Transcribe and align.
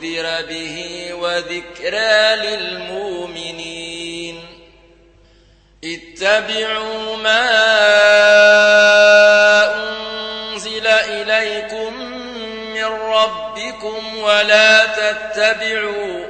لتنذر 0.00 0.46
به 0.48 1.08
وذكرى 1.14 2.36
للمؤمنين. 2.36 4.40
اتبعوا 5.84 7.16
ما 7.16 7.50
أنزل 9.76 10.86
إليكم 10.86 11.94
من 12.74 12.84
ربكم 12.84 14.18
ولا 14.18 14.86
تتبعوا 14.86 16.24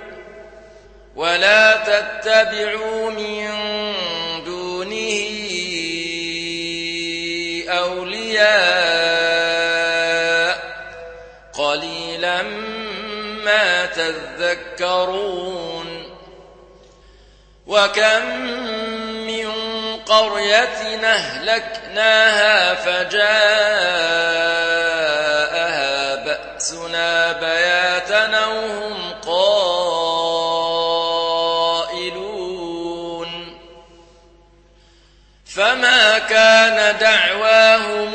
ولا 1.16 1.76
تتبعوا 1.76 3.10
من 3.10 3.50
دونه 4.44 5.30
أولياء. 7.68 8.89
تذكرون 13.86 15.40
وكم 17.66 18.26
من 19.26 19.50
قرية 19.96 21.00
أهلكناها 21.04 22.74
فجاءها 22.74 23.30
بأسنا 26.14 27.32
بياتا 27.32 28.46
وهم 28.46 29.12
قائلون 29.26 29.90
فما 35.46 36.18
كان 36.18 36.98
دعواهم 36.98 38.14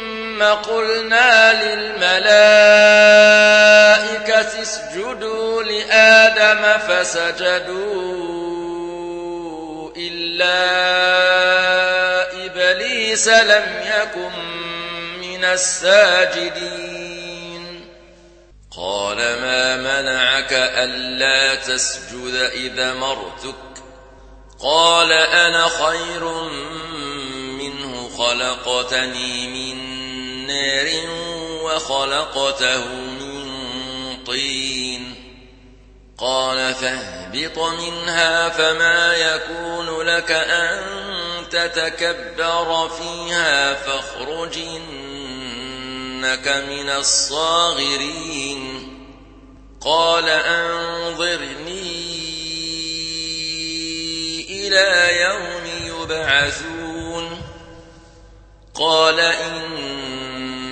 قلنا 0.43 1.63
للملائكة 1.63 2.21
اسجدوا 4.61 5.63
لآدم 5.63 6.77
فسجدوا 6.87 8.21
إلا 9.97 10.61
إبليس 12.45 13.27
لم 13.27 13.83
يكن 13.85 14.31
من 15.21 15.45
الساجدين. 15.45 16.91
قال 18.77 19.17
ما 19.17 19.77
منعك 19.77 20.53
ألا 20.53 21.55
تسجد 21.55 22.35
إذا 22.53 22.93
مرتك؟ 22.93 23.55
قال 24.59 25.11
أنا 25.11 25.67
خير 25.67 26.23
منه 27.57 28.09
خلقتني 28.17 29.47
من 29.47 30.01
نار 30.51 30.87
وخلقته 31.63 32.85
من 32.95 33.51
طين. 34.23 35.15
قال 36.17 36.73
فاهبط 36.73 37.59
منها 37.59 38.49
فما 38.49 39.13
يكون 39.15 40.01
لك 40.01 40.31
أن 40.31 40.79
تتكبر 41.49 42.89
فيها 42.89 43.73
فاخرج 43.73 44.57
إنك 44.57 46.47
من 46.47 46.89
الصاغرين. 46.89 48.61
قال 49.81 50.29
أنظرني 50.29 51.81
إلى 54.49 55.21
يوم 55.21 55.65
يبعثون. 56.01 57.41
قال 58.75 59.19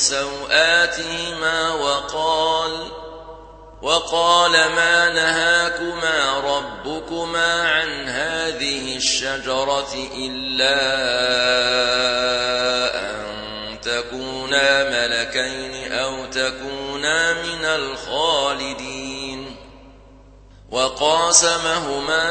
سوآتهما 0.00 1.74
وقال 1.74 2.90
وقال 3.82 4.52
ما 4.52 5.12
نهاكما 5.12 6.40
ربكما 6.40 7.68
عن 7.68 8.08
هذه 8.08 8.96
الشجرة 8.96 9.94
إلا 10.16 10.80
أن 13.00 13.80
تكونا 13.80 14.90
ملكين 14.90 15.92
أو 15.92 16.26
تكونا 16.26 17.32
من 17.32 17.64
الخالدين. 17.64 19.56
وقاسمهما 20.70 22.30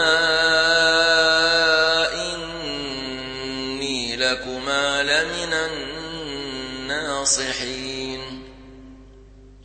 الناصحين 7.19 8.43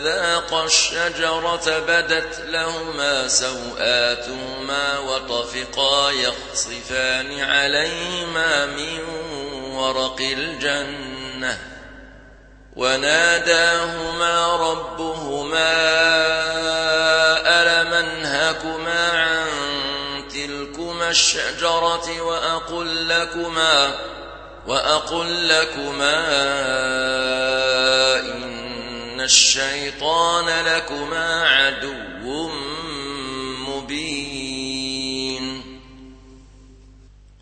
ذاقا 0.04 0.66
الشجرة 0.66 1.80
بدت 1.80 2.40
لهما 2.40 3.28
سوآتهما 3.28 5.00
وطفقا 5.00 6.12
يخصفان 6.12 7.40
عليهما 7.40 8.66
من 8.66 9.00
ورق 9.74 10.22
الجنة. 10.22 11.73
وناداهما 12.76 14.56
ربهما 14.56 15.74
ألم 17.46 17.94
أنهكما 17.94 19.10
عن 19.12 19.48
تلكما 20.28 21.10
الشجرة 21.10 22.22
وأقل 22.22 23.10
لكما 23.10 23.92
وأقل 24.68 25.50
لكما 25.50 26.20
إن 28.20 29.22
الشيطان 29.22 30.66
لكما 30.66 31.48
عدو 31.48 32.50
مبين. 33.68 34.64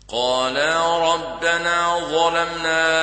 قالا 0.08 0.98
ربنا 1.12 1.98
ظلمنا 1.98 3.02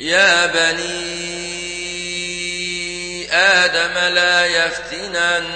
يا 0.00 0.46
بني 0.46 1.30
آدم 3.32 4.14
لا 4.14 4.46
يفتننكم 4.46 5.54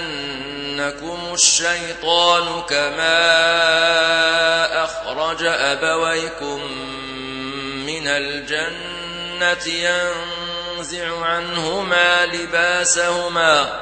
الشيطان 1.33 2.61
كما 2.61 3.23
أخرج 4.83 5.45
أبويكم 5.45 6.61
من 7.85 8.07
الجنة 8.07 9.65
ينزع 9.65 11.25
عنهما 11.25 12.25
لباسهما 12.25 13.79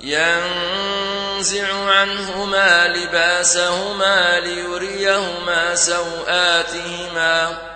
ينزع 0.00 1.90
عنهما 1.90 2.88
لباسهما 2.88 4.40
ليريهما 4.40 5.74
سوآتهما 5.74 7.75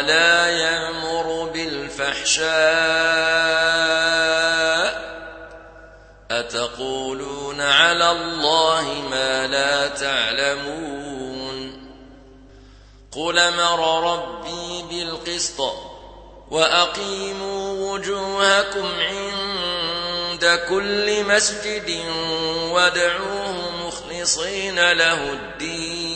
الله 0.00 0.06
لا 0.06 0.50
يأمر 0.50 1.50
بالفحشاء 1.54 2.46
أتقولون 6.30 7.60
على 7.60 8.10
الله 8.10 8.94
ما 9.10 9.46
لا 9.46 9.88
تعلمون 9.88 11.56
قل 13.12 13.56
مر 13.56 14.12
ربي 14.12 14.82
بالقسط 14.90 15.60
وأقيموا 16.50 17.92
وجوهكم 17.92 18.88
عند 19.00 20.60
كل 20.68 21.24
مسجد 21.24 22.04
وادعوه 22.70 23.86
مخلصين 23.86 24.92
له 24.92 25.32
الدين 25.32 26.15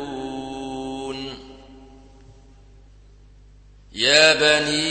يا 4.01 4.33
بني 4.33 4.81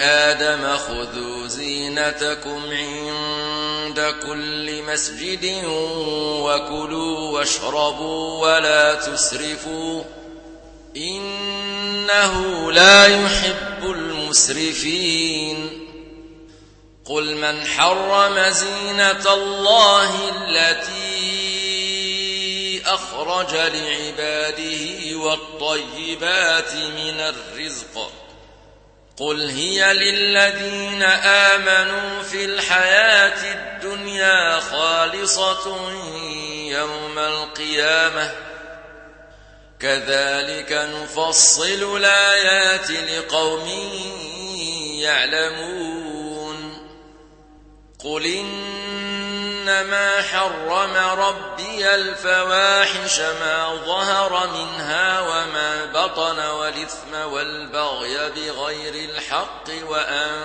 آدم 0.00 0.76
خذوا 0.76 1.46
زينتكم 1.46 2.62
عند 2.70 4.14
كل 4.26 4.82
مسجد 4.82 5.64
وكلوا 6.16 7.30
واشربوا 7.30 8.40
ولا 8.42 8.94
تسرفوا. 8.94 10.02
إنه 10.96 12.72
لا 12.72 13.06
يحب 13.06 13.84
المسرفين. 13.84 15.70
قل 17.04 17.36
من 17.36 17.66
حرم 17.66 18.50
زينة 18.50 19.34
الله 19.34 20.10
التي 20.28 21.11
أخرج 22.94 23.54
لعباده 23.54 25.16
والطيبات 25.16 26.74
من 26.74 27.20
الرزق. 27.20 28.12
قل 29.16 29.50
هي 29.50 29.94
للذين 29.94 31.02
آمنوا 31.02 32.22
في 32.22 32.44
الحياة 32.44 33.54
الدنيا 33.54 34.60
خالصة 34.60 35.90
يوم 36.70 37.18
القيامة. 37.18 38.34
كذلك 39.80 40.72
نفصل 40.72 41.96
الآيات 41.96 42.90
لقوم 42.90 43.68
يعلمون. 45.00 46.88
قل 48.04 48.26
إنما 49.72 50.22
حرم 50.22 50.96
ربي 50.96 51.94
الفواحش 51.94 53.20
ما 53.20 53.74
ظهر 53.86 54.46
منها 54.46 55.20
وما 55.20 55.84
بطن 55.84 56.38
والإثم 56.38 57.14
والبغي 57.14 58.30
بغير 58.30 59.10
الحق 59.10 59.64
وأن 59.88 60.42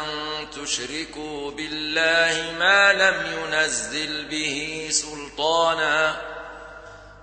تشركوا 0.56 1.52
بالله 1.52 2.52
ما 2.60 2.94
لم 2.94 3.40
ينزل 3.40 4.26
به 4.26 4.88
سلطانا 4.92 6.22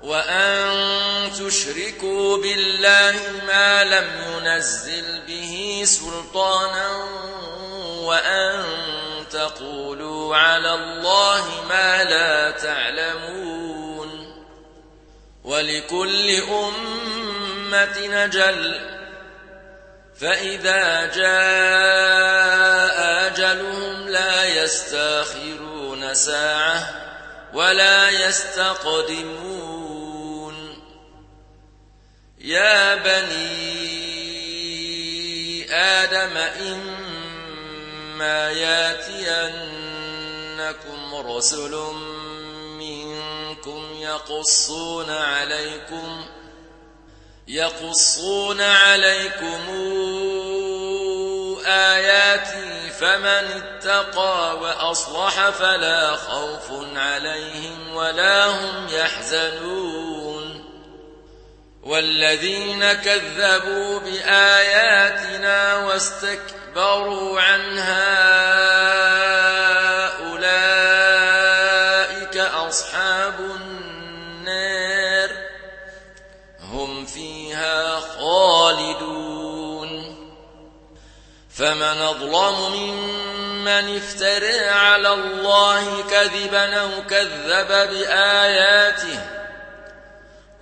وأن 0.02 1.32
تشركوا 1.32 2.36
بالله 2.36 3.16
ما 3.46 3.84
لم 3.84 4.10
ينزل 4.28 5.22
به 5.26 5.82
سلطانا 5.84 7.04
وأن 7.84 8.64
تقولوا 9.34 10.36
على 10.36 10.74
الله 10.74 11.64
ما 11.68 12.04
لا 12.04 12.50
تعلمون 12.50 14.44
ولكل 15.44 16.42
أمة 16.42 18.06
نجل 18.06 18.80
فإذا 20.20 21.06
جاء 21.06 22.98
أجلهم 23.26 24.08
لا 24.08 24.62
يستأخرون 24.62 26.14
ساعة 26.14 27.04
ولا 27.54 28.10
يستقدمون. 28.10 29.64
يا 32.38 32.94
بني 32.94 33.74
آدم 35.74 36.36
إن 36.36 37.03
إما 38.14 38.50
ياتينكم 38.50 39.94
رسل 41.14 41.74
منكم 42.78 43.94
يقصون 43.94 45.10
عليكم 45.10 46.24
يقصون 47.48 48.60
عليكم 48.60 49.60
آياتي 51.66 52.90
فمن 52.90 53.26
اتقى 53.62 54.58
وأصلح 54.60 55.50
فلا 55.50 56.16
خوف 56.16 56.70
عليهم 56.96 57.94
ولا 57.94 58.46
هم 58.46 58.88
يحزنون 58.88 60.33
والذين 61.84 62.92
كذبوا 62.92 63.98
بآياتنا 63.98 65.76
واستكبروا 65.76 66.64
اسْتَكْبَرُوا 66.74 67.40
عَنْهَا 67.40 68.04
أُولَئِكَ 70.26 72.36
أَصْحَابُ 72.36 73.34
النَّارِ 73.40 75.30
هُمْ 76.60 77.06
فِيهَا 77.06 78.00
خَالِدُونَ. 78.00 79.90
فَمَنْ 81.56 81.82
أَظْلَمُ 81.82 82.72
مِمَّنِ 82.72 83.96
افْتَرَى 83.96 84.68
عَلَى 84.68 85.14
اللَّهِ 85.14 86.02
كَذِبًا 86.10 86.80
أَوْ 86.80 86.90
كَذَّبَ 87.10 87.68
بِآيَاتِهِ 87.68 89.43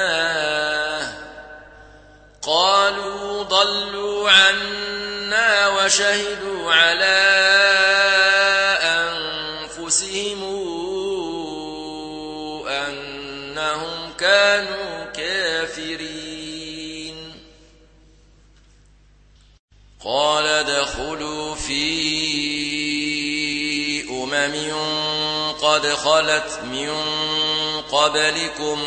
الله. 0.00 1.14
قالوا 2.42 3.42
ضلوا 3.42 4.30
عنا 4.30 5.68
وشهدوا 5.68 6.72
على 6.72 7.20
أنفسهم 8.82 10.42
أنهم 12.68 14.12
كانوا 14.18 15.04
كافرين. 15.04 16.40
قال 20.04 20.46
ادخلوا 20.46 21.54
في 21.54 22.10
أمم 24.10 24.70
قد 25.62 25.86
خلت 25.86 26.60
من 26.64 26.90
قبلكم 27.92 28.78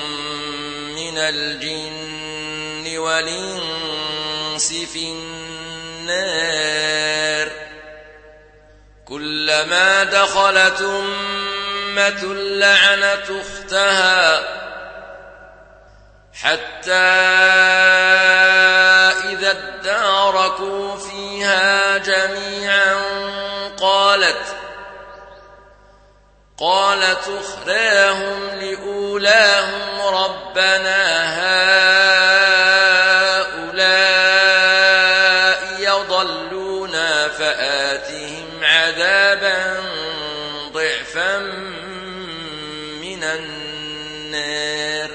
من 1.13 1.19
الجن 1.19 2.97
والإنس 2.97 4.73
في 4.73 5.11
النار. 5.99 6.43
كلما 9.05 10.03
دخلت 10.03 10.81
أمة 10.81 12.33
لعنت 12.33 13.25
أختها 13.29 14.43
حتى 16.33 16.91
إذا 19.31 19.51
اداركوا 19.51 20.95
فيها 20.97 21.97
جميعا 21.97 22.95
قالت 23.81 24.55
قالت 26.57 27.27
أخراهم 27.27 28.49
لأولاهم 28.49 30.01
ربنا 30.01 31.03
هؤلاء 33.43 33.73
يضلونا 35.79 37.27
فآتهم 37.27 38.63
عذابا 38.63 39.83
ضعفا 40.73 41.37
من 43.01 43.23
النار. 43.23 45.09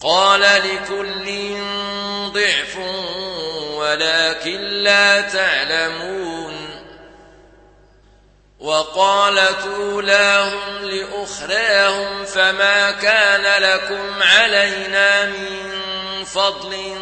قال 0.00 0.40
لكل 0.40 1.56
ضعف 2.32 2.76
ولكن 3.76 4.60
لا 4.60 5.20
تعلمون 5.20 6.25
وقالت 8.66 9.66
أولاهم 9.76 10.84
لأخراهم 10.84 12.24
فما 12.24 12.90
كان 12.90 13.62
لكم 13.62 14.22
علينا 14.22 15.26
من 15.26 16.24
فضل 16.24 16.96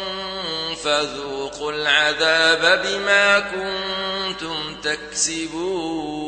فذوقوا 0.83 1.71
العذاب 1.71 2.81
بما 2.85 3.39
كنتم 3.39 4.81
تكسبون. 4.81 6.25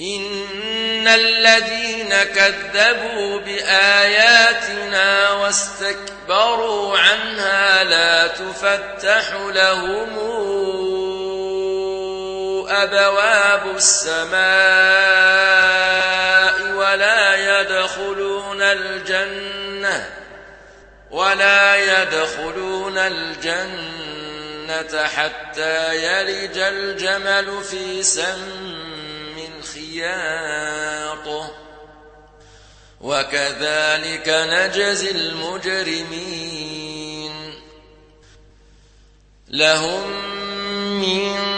إن 0.00 1.08
الذين 1.08 2.08
كذبوا 2.08 3.38
بآياتنا 3.38 5.30
واستكبروا 5.30 6.98
عنها 6.98 7.84
لا 7.84 8.26
تفتح 8.26 9.32
لهم 9.32 10.18
أبواب 12.70 13.76
السماء 13.76 14.38
ولا 16.74 17.60
يدخلون 17.60 18.62
الجنة 18.62 20.10
ولا 21.10 21.76
يدخلون 22.02 22.98
الجنة 22.98 25.04
حتى 25.04 25.94
يلج 25.94 26.58
الجمل 26.58 27.64
في 27.64 28.02
سم 28.02 28.78
الخياط 29.58 31.50
وكذلك 33.00 34.28
نجزي 34.28 35.10
المجرمين. 35.10 36.78
لهم 39.48 40.10
من 41.00 41.57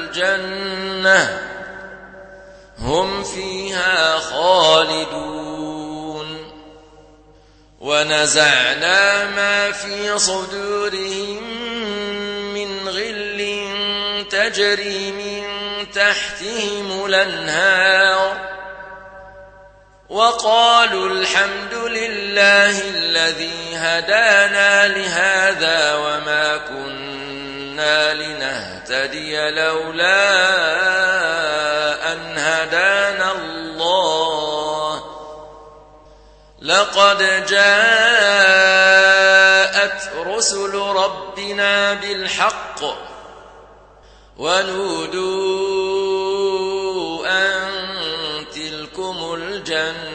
الجنة 0.21 1.41
هم 2.77 3.23
فيها 3.23 4.19
خالدون. 4.19 5.31
ونزعنا 7.79 9.25
ما 9.25 9.71
في 9.71 10.19
صدورهم 10.19 11.43
من 12.53 12.89
غل 12.89 13.65
تجري 14.29 15.11
من 15.11 15.43
تحتهم 15.91 17.05
الأنهار. 17.05 18.51
وقالوا 20.09 21.09
الحمد 21.09 21.73
لله 21.73 22.81
الذي 22.89 23.75
هدانا 23.75 24.87
لهذا 24.87 25.95
وما 25.95 26.57
كنا 27.71 28.13
لنهتدي 28.13 29.49
لولا 29.49 30.31
أن 32.13 32.37
هدانا 32.37 33.31
الله 33.31 35.03
لقد 36.61 37.45
جاءت 37.45 37.61
رسل 40.27 40.75
ربنا 40.75 41.93
بالحق 41.93 42.79
ونودوا 44.37 45.67
أن 47.27 47.69
تلكم 48.55 49.33
الجنة 49.33 50.11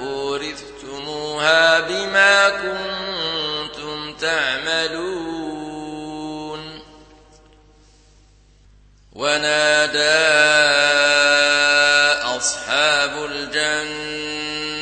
أورثتموها 0.00 1.80
بما 1.80 2.50
كنتم 2.50 4.14
تعملون 4.14 5.29
ونادى 9.20 10.00
أصحاب 12.36 13.24
الجنة 13.30 14.74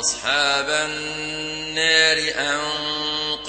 أصحاب 0.00 0.70
النار 0.70 2.18
أن 2.38 2.60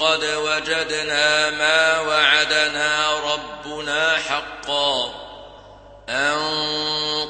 قد 0.00 0.24
وجدنا 0.24 1.50
ما 1.50 2.00
وعدنا 2.00 3.18
ربنا 3.18 4.16
حقا. 4.16 5.14
أن 6.08 6.38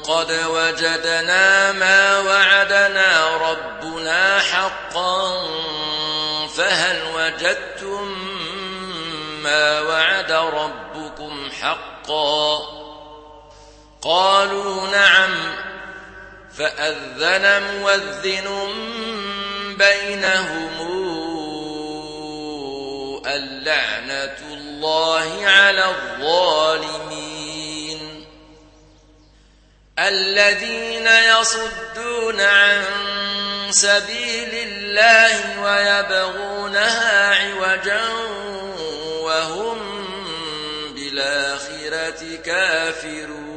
قد 0.07 0.31
وجدنا 0.31 1.71
ما 1.71 2.19
وعدنا 2.19 3.37
ربنا 3.37 4.39
حقا. 4.39 5.47
فهل 6.57 7.01
وجدتم 7.15 8.17
ما 9.43 9.81
وعد 9.81 10.31
ربكم 10.31 11.49
حقا؟ 11.61 12.76
قالوا 14.01 14.87
نعم 14.87 15.55
فأذن 16.57 17.63
موذن 17.63 18.47
بينهم 19.77 20.77
اللعنة 23.27 24.37
الله 24.53 25.45
على 25.45 25.85
الظالمين. 25.85 27.27
الذين 29.99 31.07
يصدون 31.07 32.41
عن 32.41 32.83
سبيل 33.69 34.49
الله 34.53 35.61
ويبغونها 35.61 37.35
عوجا 37.35 38.03
وهم 39.21 39.79
بالآخرة 40.95 42.35
كافرون. 42.45 43.56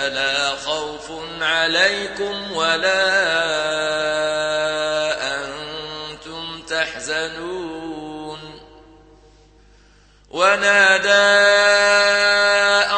لا 0.09 0.49
خوف 0.49 1.13
عليكم 1.41 2.53
ولا 2.53 3.05
أنتم 5.35 6.63
تحزنون. 6.63 8.41
ونادى 10.31 11.45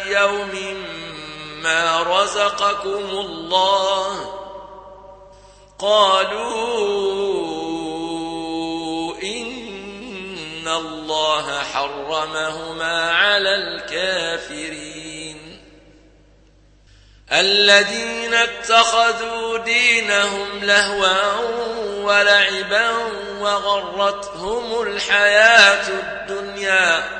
يوم 0.05 0.78
ما 1.63 2.03
رزقكم 2.03 3.09
الله 3.09 4.35
قالوا 5.79 6.59
إن 9.23 10.67
الله 10.67 11.63
حرمهما 11.63 13.11
على 13.11 13.55
الكافرين 13.55 15.09
الذين 17.31 18.33
اتخذوا 18.33 19.57
دينهم 19.57 20.47
لهوا 20.63 21.33
ولعبا 22.03 22.91
وغرتهم 23.39 24.81
الحياة 24.81 25.87
الدنيا 25.89 27.19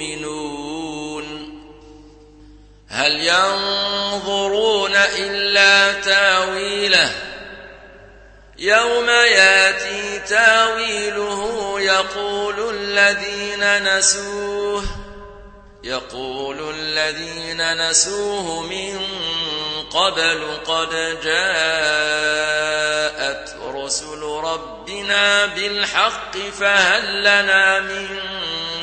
يؤمنون. 0.00 1.54
هل 2.88 3.12
ينظرون 3.12 4.96
إلا 4.96 5.92
تاويله؟ 6.00 7.10
يوم 8.58 9.10
ياتي 9.10 10.18
تاويله 10.18 11.74
يقول 11.80 12.74
الذين 12.74 13.96
نسوه 13.96 14.84
يقول 15.84 16.74
الذين 16.74 17.88
نسوه 17.88 18.62
من 18.62 19.00
قبل 19.90 20.56
قد 20.66 21.20
جاءت 21.24 22.54
رسل 23.74 24.22
ربنا 24.22 25.46
بالحق 25.46 26.36
فهل 26.36 27.20
لنا 27.20 27.80
من 27.80 28.18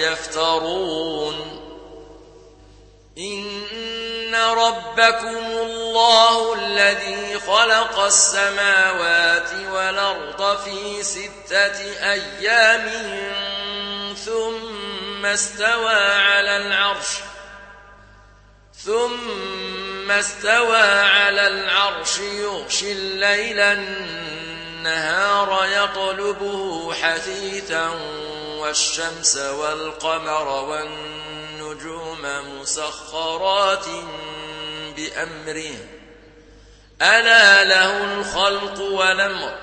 يفترون. 0.00 1.60
إن 3.18 4.34
ربكم 4.34 5.36
الله 5.36 6.54
الذي 6.54 7.40
خلق 7.40 7.98
السماوات 8.00 9.50
والأرض 9.72 10.58
في 10.58 11.02
ستة 11.02 11.78
أيام 12.12 12.90
ثم 14.14 15.26
استوى 15.26 15.94
على 15.94 16.56
العرش 16.56 17.08
ثم 18.74 20.10
استوى 20.10 20.82
على 21.00 21.46
العرش 21.48 22.18
يغشي 22.18 22.92
الليل 22.92 23.60
النهار. 23.60 24.59
يطلبه 25.64 26.92
حثيثا 26.94 27.90
والشمس 28.58 29.36
والقمر 29.36 30.48
والنجوم 30.48 32.18
مسخرات 32.60 33.86
بأمره. 34.96 35.76
ألا 37.02 37.64
له 37.64 38.04
الخلق 38.04 38.80
والأمر. 38.80 39.58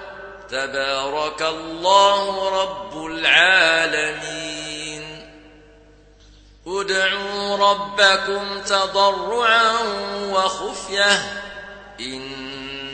تبارك 0.49 1.41
الله 1.41 2.49
رب 2.61 3.05
العالمين. 3.05 4.47
ادعوا 6.67 7.57
ربكم 7.57 8.61
تضرعا 8.61 9.73
وخفية. 10.31 11.43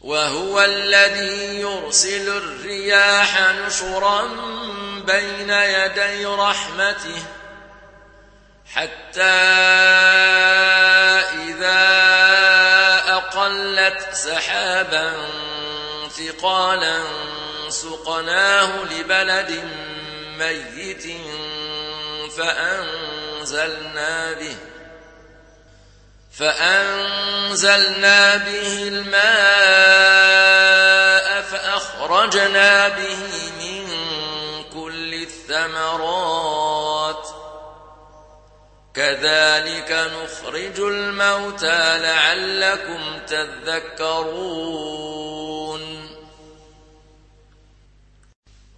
وهو 0.00 0.60
الذي 0.60 1.60
يرسل 1.60 2.28
الرياح 2.36 3.40
نشرا 3.52 4.22
بين 5.06 5.50
يدي 5.50 6.26
رحمته 6.26 7.22
حتى 8.74 9.22
إذا 11.48 11.90
أقلت 13.06 14.08
سحابا 14.12 15.12
ثقالا 16.10 17.02
سقناه 17.68 18.84
لبلد 18.84 19.64
ميت 20.38 21.06
فأنزلنا 22.36 24.32
به 24.32 24.56
فأنزلنا 26.38 28.36
به 28.36 28.88
الماء 28.88 29.20
فأخرجنا 31.42 32.88
به 32.88 33.18
من 33.60 33.86
كل 34.74 35.14
الثمرات. 35.14 37.26
كذلك 38.94 40.10
نخرج 40.22 40.80
الموتى 40.80 41.98
لعلكم 41.98 43.18
تذكرون. 43.26 45.00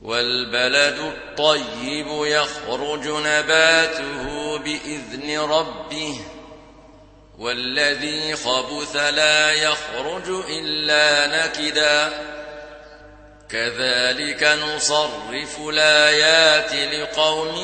والبلد 0.03 0.99
الطيب 0.99 2.07
يخرج 2.09 3.09
نباته 3.09 4.59
بإذن 4.59 5.41
ربه. 5.41 6.21
والذي 7.39 8.37
خبث 8.37 8.97
لا 8.97 9.53
يخرج 9.53 10.45
إلا 10.51 11.27
نكدا. 11.27 12.13
كذلك 13.51 14.43
نصرف 14.43 15.59
الآيات 15.69 16.95
لقوم 16.95 17.55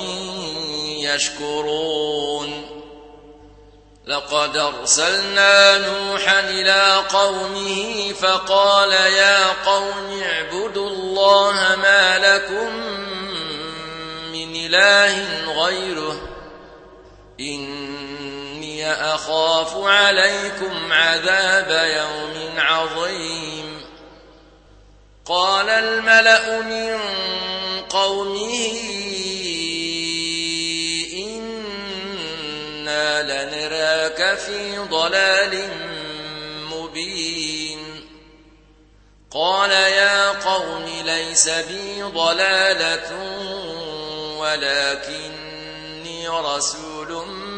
يشكرون. 1.01 2.79
لقد 4.07 4.57
أرسلنا 4.57 5.79
نوحا 5.79 6.41
إلى 6.41 7.03
قومه 7.09 8.13
فقال 8.13 8.93
يا 8.93 9.53
قوم 9.53 10.23
اعبدوا 10.23 10.89
الله 10.89 11.77
ما 11.77 12.19
لكم 12.19 12.99
إله 14.69 15.45
غيره. 15.65 16.17
أخاف 18.89 19.77
عليكم 19.77 20.93
عذاب 20.93 21.71
يوم 21.97 22.59
عظيم. 22.59 23.81
قال 25.27 25.69
الملأ 25.69 26.61
من 26.61 27.01
قومه 27.81 28.71
إنا 31.13 33.23
لنراك 33.23 34.39
في 34.39 34.79
ضلال 34.79 35.69
مبين. 36.73 37.79
قال 39.31 39.71
يا 39.71 40.31
قوم 40.31 40.85
ليس 41.05 41.49
بي 41.49 42.03
ضلالة 42.03 43.13
ولكني 44.39 46.29
رسول 46.29 47.27
من 47.27 47.58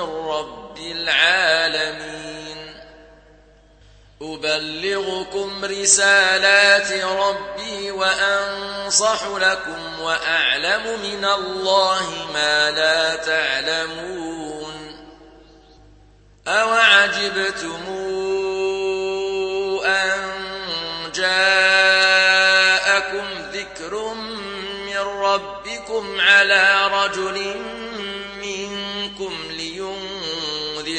رب 0.00 0.78
العالمين. 0.78 2.74
أبلغكم 4.22 5.64
رسالات 5.64 6.92
ربي 6.92 7.90
وأنصح 7.90 9.26
لكم 9.26 10.00
وأعلم 10.00 11.00
من 11.02 11.24
الله 11.24 12.26
ما 12.34 12.70
لا 12.70 13.14
تعلمون. 13.16 15.06
أوعجبتم 16.48 17.80
أن 19.84 20.20
جاءكم 21.14 22.40
ذكر 23.52 24.14
من 24.86 24.98
ربكم 24.98 26.20
على 26.20 26.86
رجل 26.86 27.56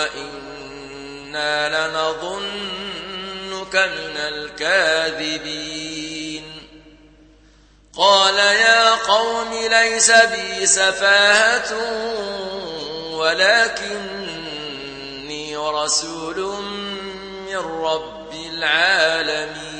وإنا 0.00 1.68
لنظنك 1.88 3.74
من 3.76 4.16
الكاذبين 4.16 5.60
قال 7.96 8.34
يا 8.38 8.90
قوم 8.94 9.54
ليس 9.70 10.10
بي 10.10 10.66
سفاهة 10.66 11.74
ولكني 13.16 14.76
رسول 15.56 16.36
من 17.46 17.56
رب 17.56 18.34
العالمين 18.34 19.79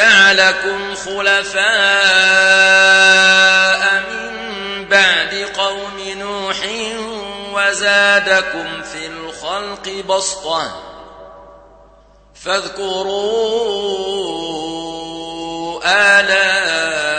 جعلكم 0.00 0.94
خلفاء 0.94 1.64
من 4.10 4.34
بعد 4.88 5.34
قوم 5.56 5.98
نوح 6.16 6.56
وزادكم 7.52 8.82
في 8.82 9.06
الخلق 9.06 10.04
بسطة. 10.08 10.82
فاذكروا 12.34 13.40
آلاء 16.20 17.18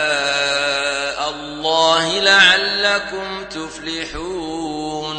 الله 1.30 2.18
لعلكم 2.18 3.44
تفلحون. 3.44 5.18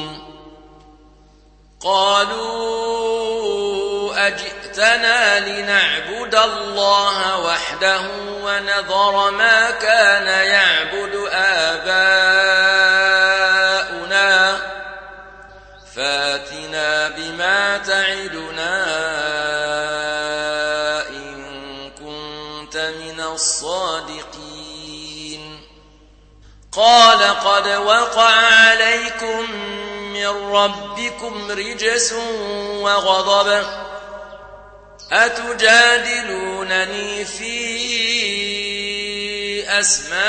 قالوا 1.82 3.03
أجئتنا 4.84 5.40
لنعبد 5.40 6.36
الله 6.36 7.40
وحده 7.40 8.02
ونذر 8.44 9.32
ما 9.32 9.72
كان 9.72 10.28
يعبد 10.28 11.30
آباؤنا. 11.32 11.94
فاتنا 15.96 17.10
بما 17.10 17.78
تعدنا 17.78 18.86
إن 21.10 21.92
كنت 21.92 22.78
من 22.78 23.20
الصادقين. 23.22 24.24
قال 26.72 27.40
قد 27.40 27.68
وقع 27.68 28.36
عليكم 28.46 29.52
من 30.14 30.56
ربكم 30.56 31.52
رجس 31.52 32.14
وغضب. 32.82 33.66
أتجادلونني 35.14 37.06
في 37.26 37.54
أسماء 39.80 40.24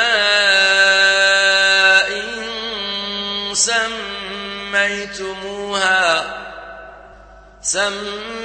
سميتموها 4.75 6.25
سميتموها 7.62 8.44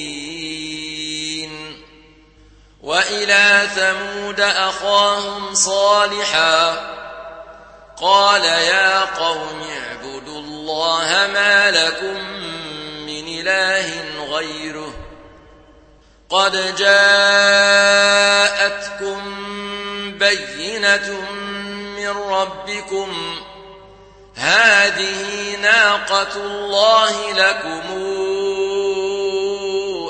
وإلى 2.83 3.69
ثمود 3.75 4.41
أخاهم 4.41 5.53
صالحا. 5.53 6.75
قال 8.01 8.45
يا 8.45 8.99
قوم 8.99 9.63
اعبدوا 9.77 10.39
الله 10.39 11.29
ما 11.33 11.71
لكم 11.71 12.23
من 13.05 13.27
إله 13.27 13.89
غيره. 14.29 14.93
قد 16.29 16.75
جاءتكم 16.75 17.11
بينة 20.17 21.21
من 21.97 22.09
ربكم. 22.09 23.35
هذه 24.35 25.55
ناقة 25.61 26.35
الله 26.35 27.31
لكم. 27.31 27.81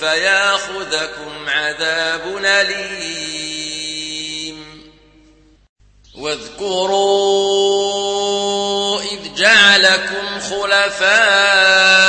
فياخذكم 0.00 1.48
عذاب 1.48 2.36
أليم 2.44 3.78
واذكروا 6.18 7.18
إذ 9.00 9.34
جعلكم 9.34 10.40
خلفاء 10.40 12.08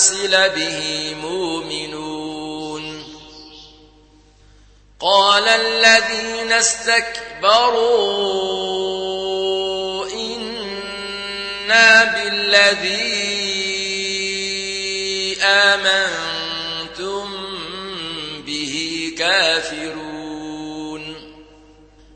أرسل 0.00 0.48
به 0.50 1.14
مؤمنون 1.22 3.04
قال 5.00 5.48
الذين 5.48 6.52
استكبروا 6.52 7.60
إنا 10.12 12.04
بالذي 12.04 13.10
آمنتم 15.42 17.30
به 18.46 19.12
كافرون 19.18 20.00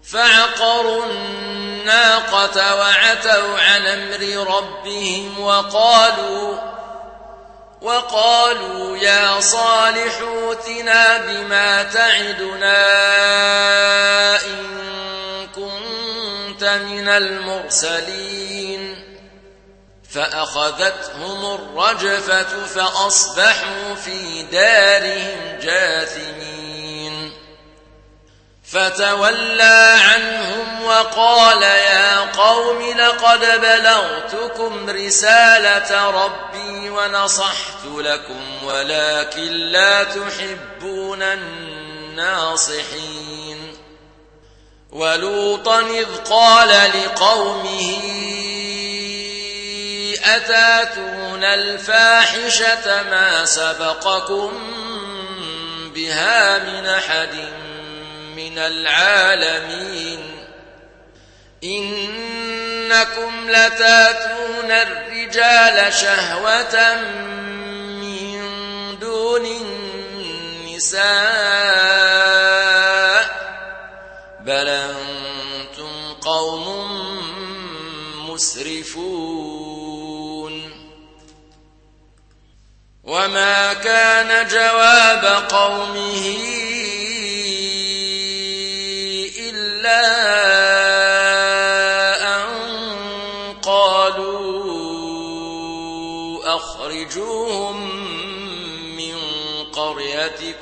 فعقروا 0.04 1.04
الناقة 1.04 2.76
وعتوا 2.76 3.58
عن 3.58 3.86
أمر 3.86 4.22
ربهم 4.56 5.40
وقالوا 5.40 6.73
وقالوا 7.84 8.96
يا 8.96 9.40
صالح 9.40 10.18
اوتنا 10.20 11.18
بما 11.18 11.82
تعدنا 11.82 12.76
إن 14.44 14.66
كنت 15.54 16.64
من 16.64 17.08
المرسلين. 17.08 19.04
فأخذتهم 20.10 21.54
الرجفة 21.54 22.66
فأصبحوا 22.66 23.94
في 24.04 24.42
دارهم 24.42 25.58
جاثمين. 25.62 26.63
فتولى 28.74 29.96
عنهم 30.00 30.84
وقال 30.84 31.62
يا 31.62 32.20
قوم 32.20 32.82
لقد 32.98 33.60
بلغتكم 33.60 34.90
رسالة 34.90 36.10
ربي 36.10 36.90
ونصحت 36.90 37.84
لكم 37.84 38.64
ولكن 38.64 39.52
لا 39.52 40.04
تحبون 40.04 41.22
الناصحين. 41.22 42.74
ولوطا 44.92 45.80
إذ 45.80 46.16
قال 46.30 46.68
لقومه 46.68 48.00
أتاتون 50.24 51.44
الفاحشة 51.44 53.02
ما 53.02 53.44
سبقكم 53.44 54.52
بها 55.94 56.58
من 56.58 56.86
أحد؟ 56.86 57.63
من 58.36 58.58
العالمين. 58.58 60.46
إنكم 61.64 63.50
لتاتون 63.50 64.70
الرجال 64.70 65.92
شهوة 65.92 67.02
من 68.00 68.40
دون 68.98 69.46
النساء. 69.46 71.04
بل 74.40 74.68
أنتم 74.68 76.12
قوم 76.20 76.64
مسرفون. 78.30 79.14
وما 83.04 83.72
كان 83.72 84.48
جواب 84.48 85.24
قومه 85.48 86.63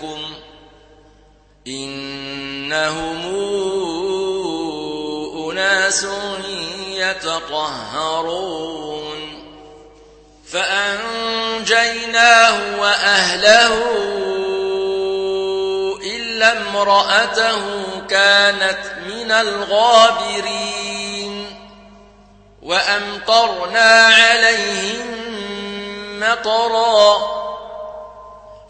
قريتكم 0.03 0.23
إنهم 1.67 3.23
أناس 5.51 6.07
يتطهرون 6.89 8.33
فأنجيناه 10.53 12.01
وأهله 12.81 13.75
إلا 16.05 16.53
امرأته 16.53 17.61
كانت 18.11 18.79
من 19.07 19.31
الغابرين 19.31 20.83
وأمطرنا 22.63 24.07
عليهم 24.07 25.07
مطرا 26.21 27.42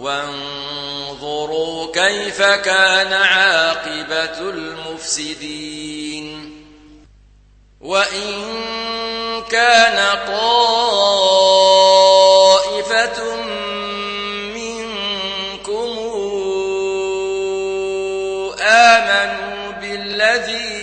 وانظروا 0.00 1.92
كيف 1.92 2.42
كان 2.42 3.12
عاقبة 3.12 4.40
المفسدين. 4.50 5.84
وإن 7.80 9.42
كان 9.50 10.18
طائفة 10.26 11.04
منكم 14.54 15.98
آمنوا 18.60 19.70
بالذي 19.70 20.74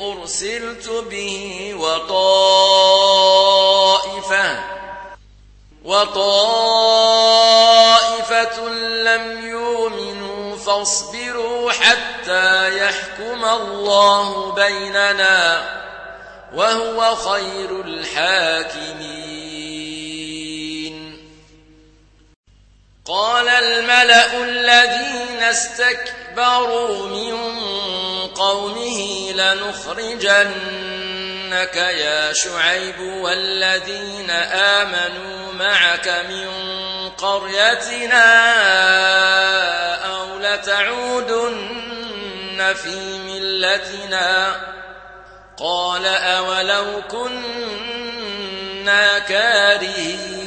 أرسلت 0.00 0.88
به 1.10 1.74
وطائفة 1.74 3.09
وطائفة 5.90 6.28
لم 8.78 9.48
يؤمنوا 9.48 10.56
فاصبروا 10.56 11.72
حتى 11.72 12.78
يحكم 12.78 13.44
الله 13.44 14.52
بيننا 14.52 15.62
وهو 16.54 17.16
خير 17.16 17.80
الحاكمين. 17.80 19.30
قال 23.06 23.48
الملأ 23.48 24.42
الذين 24.44 25.42
استكبروا 25.42 27.08
من 27.08 27.36
قومه 28.26 29.30
لنخرجنك 31.50 31.76
يا 31.76 32.32
شعيب 32.32 33.00
والذين 33.00 34.30
آمنوا 34.30 35.52
معك 35.52 36.08
من 36.30 36.48
قريتنا 37.18 38.24
أو 40.06 40.38
لتعودن 40.38 41.60
في 42.82 43.18
ملتنا 43.18 44.56
قال 45.58 46.06
أولو 46.06 47.02
كنا 47.10 48.38
كارهين 49.18 50.40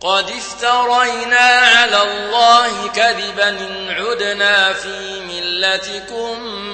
قد 0.00 0.30
افترينا 0.30 1.38
على 1.38 2.02
الله 2.02 2.88
كذبا 2.88 3.48
إن 3.48 3.90
عدنا 3.90 4.72
في 4.72 5.20
ملتكم 5.20 6.64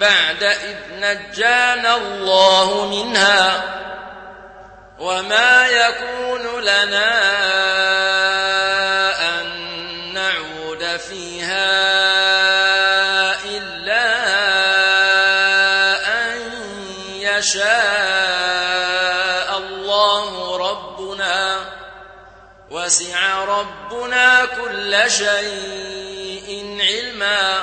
بعد 0.00 0.42
إذ 0.42 0.76
نجانا 0.92 1.96
الله 1.96 2.86
منها 2.86 3.62
وما 4.98 5.68
يكون 5.68 6.60
لنا 6.60 7.10
أن 9.28 9.46
نعود 10.14 10.96
فيها 10.96 11.68
إلا 13.44 14.08
أن 16.22 16.40
يشاء 17.16 17.68
الله 19.58 20.56
ربنا 20.56 21.60
وسع 22.70 23.44
ربنا 23.44 24.44
كل 24.44 25.10
شيء 25.10 26.78
علما 26.80 27.62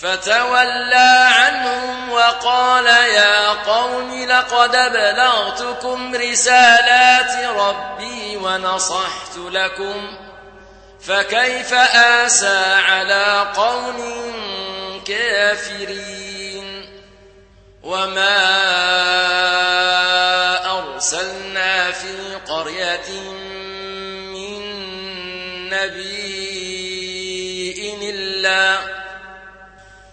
فتولى 0.00 1.28
عنهم 1.38 2.10
وقال 2.10 2.86
يا 2.86 3.48
قوم 3.48 4.24
لقد 4.24 4.70
بلغتكم 4.70 6.14
رسالات 6.14 7.44
ربي 7.44 8.36
ونصحت 8.36 9.36
لكم 9.36 10.16
فكيف 11.00 11.74
آسى 11.94 12.74
على 12.88 13.46
قوم 13.56 14.32
كافرين 15.06 16.88
وما 17.82 18.38
أرسلنا 20.78 21.90
في 21.92 22.34
قرية 22.48 23.20
من 24.32 24.60
نبي 25.70 26.38
إلا 28.10 28.78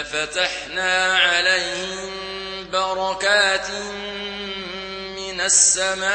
لفتحنا 0.00 1.18
عليهم 1.18 2.10
بركات 2.72 3.70
من 5.16 5.40
السماء 5.40 6.06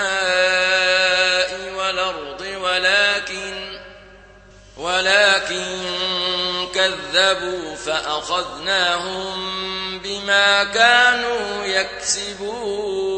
والأرض 1.76 2.42
ولكن 2.42 3.82
ولكن 4.78 5.66
كذبوا 6.76 7.76
فأخذناهم 7.76 9.40
بما 10.00 10.64
كانوا 10.64 11.66
يكسبون. 11.66 13.12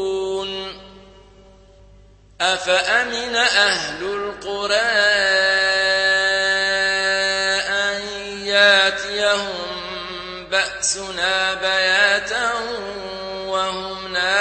أفأمن 2.40 3.36
أهل 3.36 4.02
القرى 4.02 4.74
بأسنا 10.84 11.54
بياتا 11.54 12.52
وهم 13.46 14.12
نائمون. 14.12 14.34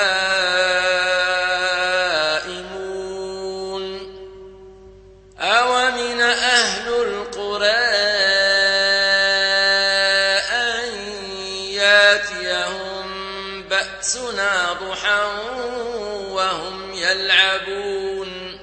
أومن 5.40 6.22
أهل 6.22 6.88
القرى 6.94 7.68
أن 10.52 10.86
ياتيهم 11.72 13.08
بأسنا 13.64 14.74
ضحى 14.74 15.28
وهم 16.30 16.94
يلعبون. 16.94 18.60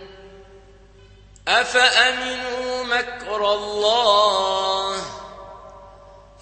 أفأمنوا 1.48 2.84
مكر 2.84 3.52
الله 3.52 4.79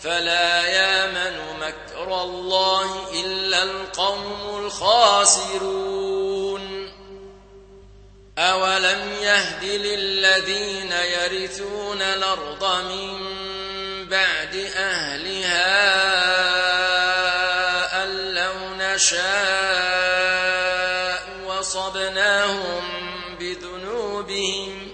فلا 0.01 0.67
يامن 0.67 1.37
مكر 1.61 2.23
الله 2.23 3.11
إلا 3.25 3.63
القوم 3.63 4.65
الخاسرون. 4.65 6.39
أولم 8.39 9.13
يهد 9.23 9.65
للذين 9.65 10.93
يرثون 10.93 12.03
الأرض 12.03 12.65
من 12.85 13.39
بعد 14.09 14.55
أهلها 14.77 15.79
أن 18.05 18.35
لو 18.35 18.55
نشاء 18.79 19.29
وصبناهم 21.47 22.83
بذنوبهم 23.41 24.89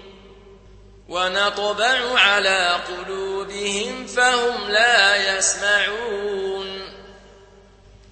ونطبع 1.09 2.19
على 2.19 2.79
قلوبهم 2.87 4.04
فهم 4.15 4.69
لا 4.69 5.37
يسمعون. 5.37 6.93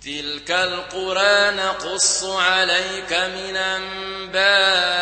تلك 0.06 0.52
القرى 0.52 1.52
نقص 1.52 2.24
عليك 2.24 3.14
من 3.14 3.58
أنبائها. 3.58 4.94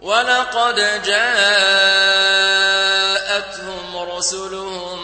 ولقد 0.00 1.02
جاءتهم 1.04 1.48
رسلهم 3.96 4.98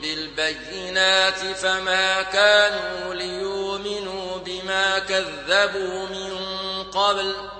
بالبينات 0.00 1.38
فما 1.38 2.22
كانوا 2.22 3.14
ليؤمنوا 3.14 4.38
بما 4.38 4.98
كذبوا 4.98 6.06
من 6.06 6.38
قبل. 6.84 7.59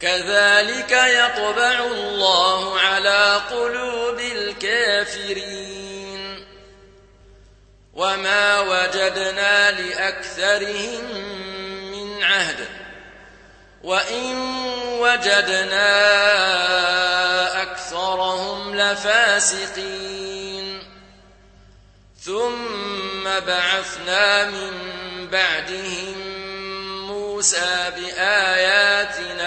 كذلك 0.00 0.92
يطبع 0.92 1.84
الله 1.84 2.80
على 2.80 3.40
قلوب 3.50 4.20
الكافرين. 4.20 5.80
وما 7.94 8.60
وجدنا 8.60 9.70
لأكثرهم 9.70 11.04
من 11.92 12.22
عهد. 12.22 12.68
وإن 13.82 14.36
وجدنا 15.00 15.92
أكثرهم 17.62 18.76
لفاسقين. 18.76 20.20
ثم 22.20 23.24
بعثنا 23.46 24.44
من 24.44 24.72
بعدهم 25.32 26.30
موسى 27.40 27.92
بآياتنا 27.96 29.39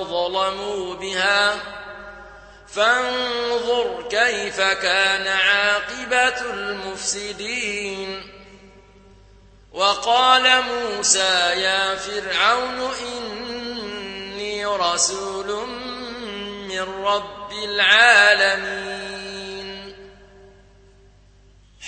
فظلموا 0.00 0.94
بها. 0.94 1.56
فانظر 2.68 4.08
كيف 4.10 4.60
كان 4.60 5.26
عاقبة 5.26 6.50
المفسدين. 6.50 8.32
وقال 9.72 10.62
موسى 10.62 11.52
يا 11.56 11.94
فرعون 11.94 12.90
إني 13.06 14.66
رسول 14.66 15.66
من 16.68 17.04
رب 17.04 17.52
العالمين. 17.52 19.02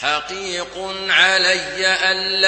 حقيق 0.01 0.95
علي 1.09 1.87
أقول 1.87 2.45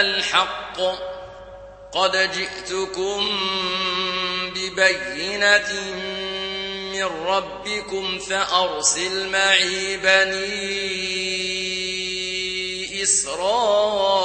الحق 0.00 0.76
قد 1.92 2.30
جئتكم 2.32 3.28
ببينة 4.54 5.72
من 6.92 7.04
ربكم 7.26 8.18
فأرسل 8.18 9.28
معي 9.28 9.96
بني 9.96 11.20
إسرائيل. 13.02 14.20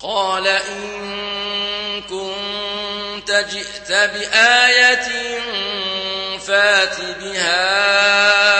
قال 0.00 0.46
إن 0.46 2.02
كنت 2.02 3.30
جئت 3.30 3.92
بآية 3.92 5.08
فات 6.38 6.96
بها 7.20 8.59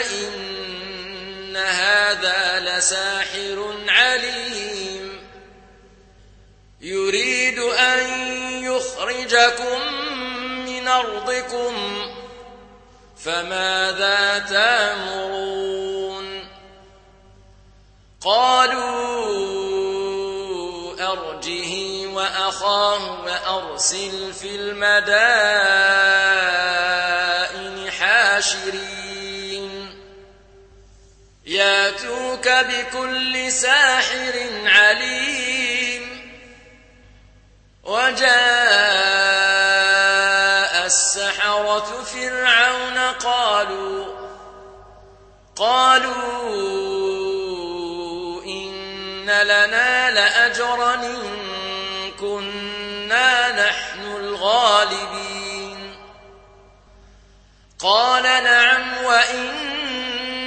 إن 0.00 1.56
هذا 1.56 2.60
لساحر 2.60 3.74
عليم 3.88 5.20
يريد 6.80 7.58
أن 7.58 8.00
يخرجكم 8.64 9.92
من 10.66 10.88
أرضكم 10.88 11.74
فماذا 13.16 14.38
تامرون؟ 14.38 15.74
قالوا 18.20 19.44
أرجه 21.12 22.06
وأخاه 22.06 23.20
وأرسل 23.24 24.32
في 24.32 24.56
المدائن 24.56 25.14
حاشرين 27.90 29.03
ياتوك 31.46 32.48
بكل 32.48 33.52
ساحر 33.52 34.32
عليم 34.66 36.24
وجاء 37.84 38.24
السحرة 40.86 42.04
فرعون 42.04 42.98
قالوا 42.98 44.06
قالوا 45.56 46.14
إن 48.44 49.26
لنا 49.26 50.10
لأجرا 50.10 50.94
إن 50.94 52.10
كنا 52.20 53.68
نحن 53.68 54.02
الغالبين 54.16 55.96
قال 57.78 58.22
نعم 58.22 59.04
وإن 59.04 59.63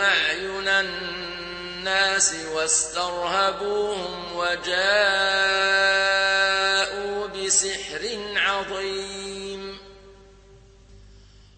أعين 0.00 0.68
الناس 0.68 2.34
واسترهبوهم 2.52 4.36
وجاءوا 4.36 4.76
بسحر 7.26 8.18
عظيم. 8.36 9.78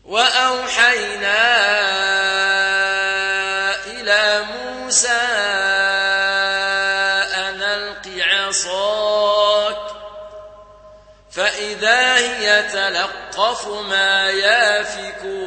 وأوحينا 0.05 1.88
تلقف 13.39 13.69
ما 13.69 14.31
يافكون 14.31 15.39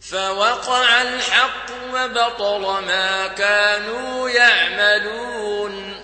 فوقع 0.00 1.02
الحق 1.02 1.66
وبطل 1.94 2.60
ما 2.60 3.26
كانوا 3.26 4.28
يعملون 4.28 5.94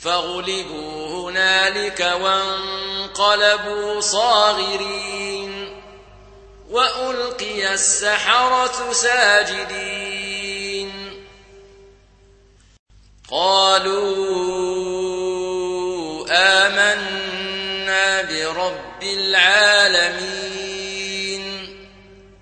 فغلبوا 0.00 1.30
هنالك 1.30 2.00
وانقلبوا 2.20 4.00
صاغرين 4.00 5.82
وألقي 6.70 7.74
السحرة 7.74 8.92
ساجدين 8.92 10.12
قالوا 13.30 14.82
آمنا 16.30 17.21
برب 18.30 19.02
العالمين. 19.02 20.62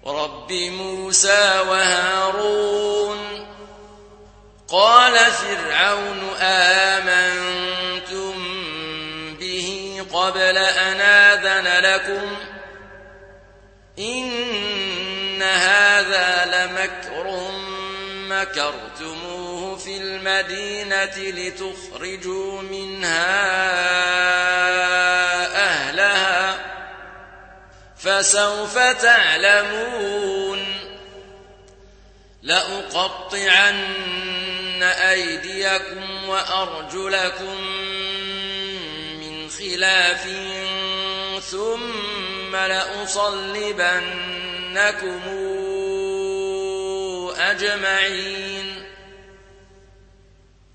رب 0.06 0.52
موسى 0.52 1.60
وهارون. 1.68 3.20
قال 4.68 5.18
فرعون 5.18 6.30
آمنتم 6.40 8.32
به 9.40 10.02
قبل 10.12 10.56
أن 10.58 11.00
آذن 11.00 11.84
لكم؟ 11.84 12.36
إن 13.98 15.42
هذا 15.42 16.44
لمكر 16.46 17.50
مكرتموه 18.28 19.76
في 19.76 19.96
المدينة 19.96 21.16
لتخرجوا 21.16 22.62
منها. 22.62 23.90
فسوف 28.02 28.78
تعلمون 28.78 30.64
لأقطعن 32.42 33.84
أيديكم 34.82 36.28
وأرجلكم 36.28 37.60
من 39.20 39.50
خلاف 39.50 40.28
ثم 41.50 42.56
لأصلبنكم 42.56 43.60
أجمعين. 47.38 48.86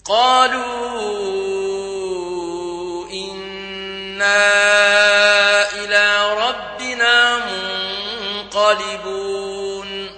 قالوا 0.06 0.66
إنا 3.10 4.76
منقلبون 8.74 10.10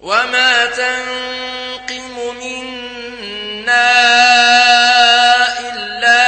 وما 0.00 0.66
تنقم 0.66 2.36
منا 2.36 3.90
إلا 5.58 6.24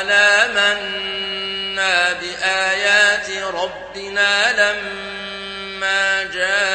أنا 0.00 0.46
منا 0.46 2.12
بآيات 2.12 3.30
ربنا 3.54 4.52
لما 4.52 6.22
جاءتنا. 6.22 6.68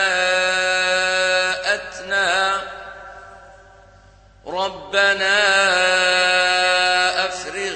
ربنا 4.48 5.40
أفرغ 7.26 7.76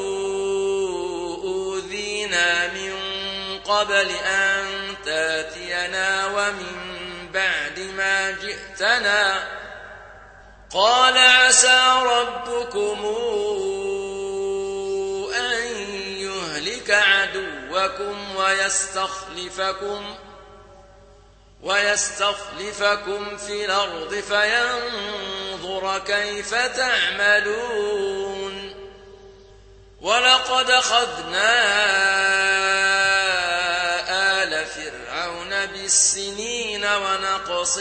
قبل 3.81 4.09
أن 4.09 4.95
تأتينا 5.05 6.25
ومن 6.25 7.29
بعد 7.33 7.79
ما 7.79 8.31
جئتنا. 8.31 9.47
قال 10.71 11.17
عسى 11.17 11.81
ربكم 12.03 13.05
أن 15.35 15.61
يهلك 16.17 16.91
عدوكم 16.91 18.35
ويستخلفكم 18.35 20.15
ويستخلفكم 21.61 23.37
في 23.37 23.65
الأرض 23.65 24.13
فينظر 24.13 25.99
كيف 25.99 26.55
تعملون. 26.55 28.11
ولقد 30.01 30.71
أخذنا 30.71 31.51
فرعون 35.91 36.21
بالسنين 36.21 36.85
ونقص 36.85 37.77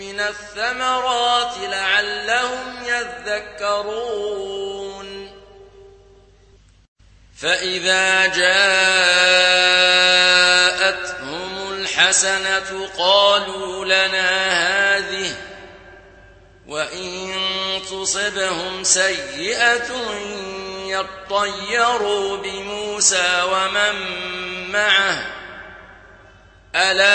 من 0.00 0.20
الثمرات 0.20 1.54
لعلهم 1.58 2.84
يذكرون. 2.84 4.64
فإذا 7.38 8.26
جاءتهم 8.26 8.52
الحسنة 11.72 12.88
قالوا 12.98 13.84
لنا 13.84 14.50
هذه 14.96 15.34
وإن 16.66 17.32
تصبهم 17.90 18.84
سيئة 18.84 19.90
يطيروا 20.86 22.36
بموسى 22.36 23.42
ومن 23.42 23.94
معه. 24.72 25.43
ألا 26.76 27.14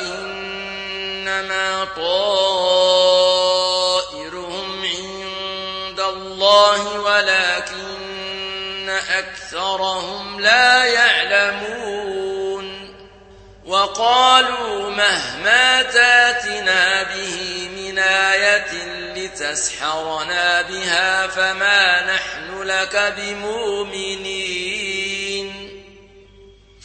إنما 0.00 1.84
طائرهم 1.96 2.82
عند 4.84 6.00
الله 6.00 7.00
ولكن 7.00 8.90
أكثرهم 8.90 10.40
لا 10.40 10.84
يعلمون 10.84 12.02
وقالوا 13.66 14.90
مهما 14.90 15.82
تاتنا 15.82 17.02
به 17.02 17.68
من 17.76 17.98
آية 17.98 18.72
لتسحرنا 19.16 20.62
بها 20.62 21.26
فما 21.26 22.14
نحن 22.14 22.62
لك 22.62 23.14
بمؤمنين 23.18 25.01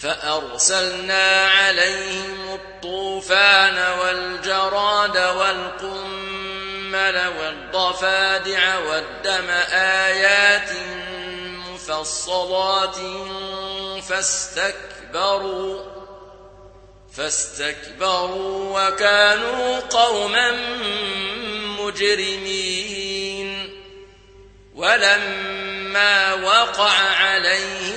فأرسلنا 0.02 1.48
عليهم 1.48 2.54
الطوفان 2.54 3.78
والجراد 4.00 5.18
والقمل 5.18 7.22
والضفادع 7.39 8.78
والدم 8.78 9.50
آيات 9.72 10.70
مفصلات 11.74 12.95
فاستكبروا 14.04 15.84
فاستكبروا 17.14 18.88
وكانوا 18.88 19.80
قوما 19.80 20.52
مجرمين 21.80 23.70
ولما 24.76 26.34
وقع 26.34 26.91
عليهم 27.00 27.97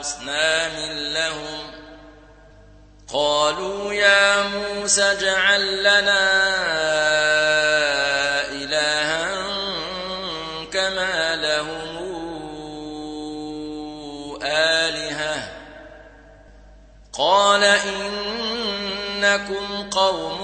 أصنام 0.00 0.76
لهم 0.92 1.70
قالوا 3.12 3.92
يا 3.92 4.42
موسى 4.42 5.02
اجعل 5.02 5.80
لنا 5.80 6.30
إلها 8.52 9.30
كما 10.72 11.36
لهم 11.36 11.98
آلهة 14.42 15.48
قال 17.12 17.64
إنكم 19.24 19.90
قوم 19.90 20.40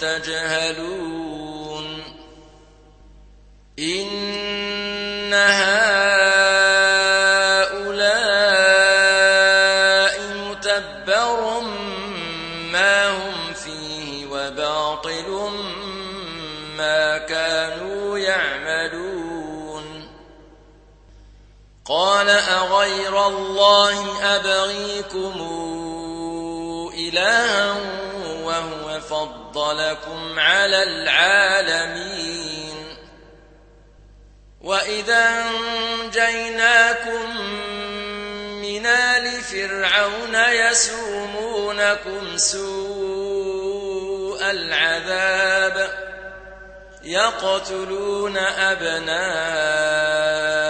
تجهلون 0.00 1.60
أغير 22.38 23.26
الله 23.26 24.22
أبغيكم 24.36 25.32
إلها 26.94 27.76
وهو 28.42 29.00
فضلكم 29.00 30.38
على 30.38 30.82
العالمين 30.82 32.50
وإذا 34.60 35.44
أنجيناكم 36.04 37.40
من 38.62 38.86
آل 38.86 39.42
فرعون 39.42 40.34
يسومونكم 40.34 42.36
سوء 42.36 43.70
العذاب 44.50 45.90
يقتلون 47.04 48.36
أبناءكم 48.36 50.69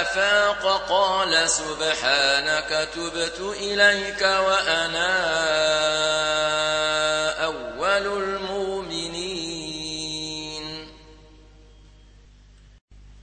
أفاق 0.00 0.88
قال 0.88 1.50
سبحانك 1.50 2.88
تبت 2.94 3.40
إليك 3.40 4.22
وأنا 4.22 5.12
أول 7.44 8.06
المؤمنين. 8.22 9.42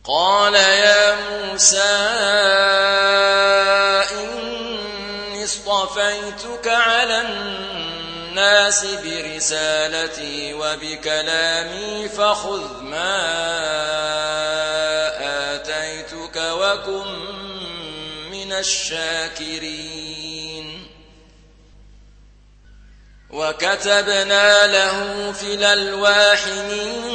قال 0.04 0.56
يا 0.56 1.16
موسى 1.16 1.96
إني 4.12 5.44
اصطفيتك 5.44 6.68
على 6.68 7.22
الناس 7.22 8.86
برسالتي 8.86 10.54
وبكلامي 10.54 12.10
فخذ 12.10 12.82
ما 12.82 13.89
الشاكرين. 18.60 20.20
وكتبنا 23.30 24.68
له 24.68 25.32
في 25.32 25.54
الألواح 25.54 26.48
من 26.48 27.06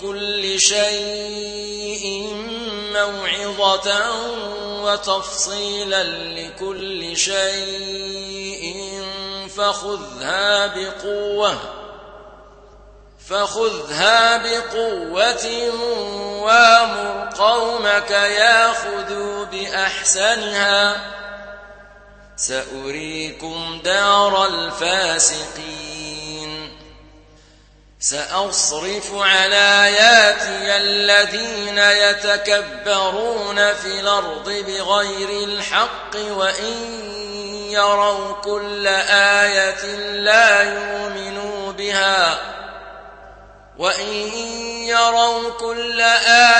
كل 0.00 0.60
شيء 0.60 2.28
موعظة 2.92 4.10
وتفصيلا 4.82 6.02
لكل 6.40 7.16
شيء 7.16 9.04
فخذها 9.56 10.66
بقوة. 10.66 11.83
فخذها 13.30 14.36
بقوة 14.36 15.46
وامر 16.42 17.28
قومك 17.38 18.10
ياخذوا 18.10 19.44
بأحسنها. 19.44 20.96
سأريكم 22.36 23.80
دار 23.84 24.46
الفاسقين. 24.46 25.84
سأصرف 28.00 29.14
على 29.14 29.84
آياتي 29.84 30.76
الذين 30.76 31.78
يتكبرون 31.78 33.74
في 33.74 34.00
الأرض 34.00 34.48
بغير 34.48 35.48
الحق 35.48 36.16
وإن 36.16 36.74
يروا 37.70 38.32
كل 38.32 38.86
آية 38.86 39.84
لا 40.10 40.62
يؤمنوا 40.62 41.72
بها. 41.72 42.54
وإن 43.78 44.32
يروا 44.86 45.50
كل 45.50 46.00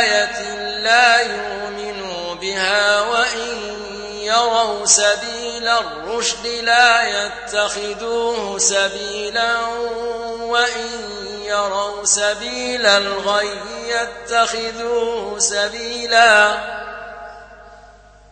آية 0.01 0.55
لا 0.79 1.21
يؤمنوا 1.21 2.35
بها 2.35 3.01
وإن 3.01 3.75
يروا 4.21 4.87
سبيل 4.87 5.69
الرشد 5.69 6.47
لا 6.47 7.25
يتخذوه 7.25 8.59
سبيلا 8.59 9.61
وإن 10.41 11.11
يروا 11.43 12.05
سبيل 12.05 12.87
الغي 12.87 13.61
يتخذوه 13.87 15.39
سبيلا 15.39 16.55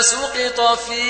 سقط 0.00 0.78
في 0.78 1.02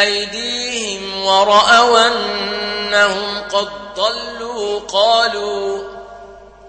أيديهم 0.00 1.24
ورأوا 1.24 2.06
أنهم 2.06 3.40
قد 3.40 3.68
ضلوا 3.94 4.80
قالوا 4.80 6.00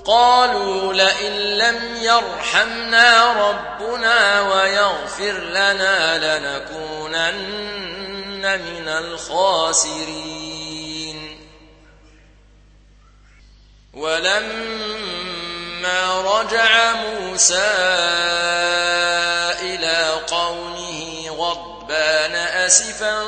قالوا 0.06 0.94
لئن 0.94 1.34
لم 1.34 1.98
يرحمنا 2.02 3.34
ربنا 3.50 4.42
ويغفر 4.42 5.40
لنا 5.40 6.18
لنكونن 6.38 7.42
من 8.42 8.88
الخاسرين. 8.88 10.42
ولما 13.94 15.42
رجع 16.22 16.94
موسى 16.94 18.61
أسفا 22.72 23.24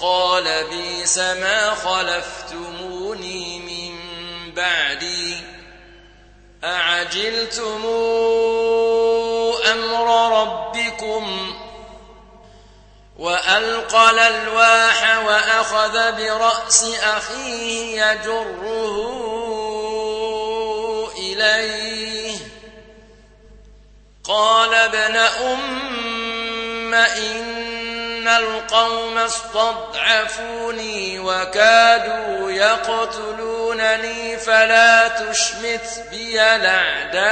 قال 0.00 0.64
بيس 0.64 1.18
ما 1.18 1.74
خلفتموني 1.74 3.58
من 3.58 3.94
بعدي 4.54 5.36
أعجلتم 6.64 7.86
أمر 9.72 10.40
ربكم 10.40 11.54
وألقى 13.18 14.10
الألواح 14.10 15.24
وأخذ 15.26 16.12
برأس 16.12 16.84
أخيه 17.02 18.02
يجره 18.04 18.62
إليه 21.18 22.36
قال 24.24 24.74
ابن 24.74 25.16
أم 25.16 26.94
إن 26.94 27.67
إن 28.28 28.36
القوم 28.36 29.18
استضعفوني 29.18 31.18
وكادوا 31.18 32.50
يقتلونني 32.50 34.36
فلا 34.36 35.08
تشمت 35.08 36.04
بي 36.10 36.56
الأعداء 36.56 37.28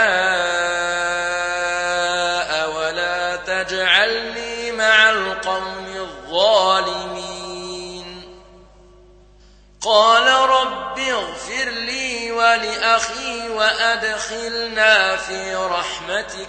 ولا 2.77 3.37
تجعلني 3.37 4.73
مع 4.73 5.11
القوم 5.11 5.97
الظالمين. 5.97 7.47
قال 9.83 10.51
رب 10.51 10.99
اغفر 10.99 11.71
لي 11.71 12.33
ولأخي 12.33 13.49
وأدخلنا 13.49 15.17
في 15.17 15.55
رحمتك. 15.55 16.49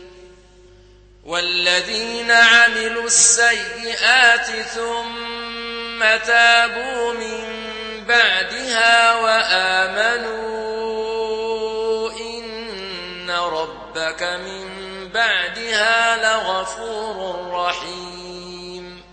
والذين 1.31 2.31
عملوا 2.31 3.05
السيئات 3.05 4.45
ثم 4.67 5.99
تابوا 6.25 7.13
من 7.13 7.43
بعدها 8.07 9.13
وآمنوا 9.15 10.41
إن 12.11 13.31
ربك 13.31 14.23
من 14.23 14.67
بعدها 15.09 16.17
لغفور 16.17 17.47
رحيم. 17.51 19.03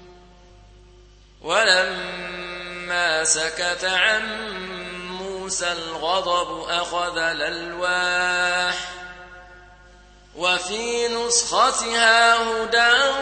ولما 1.42 3.24
سكت 3.24 3.84
عن 3.84 4.22
موسى 5.08 5.72
الغضب 5.72 6.68
أخذ 6.68 7.18
الألواح 7.18 8.97
وفي 10.38 11.08
نسختها 11.08 12.34
هدى 12.34 13.12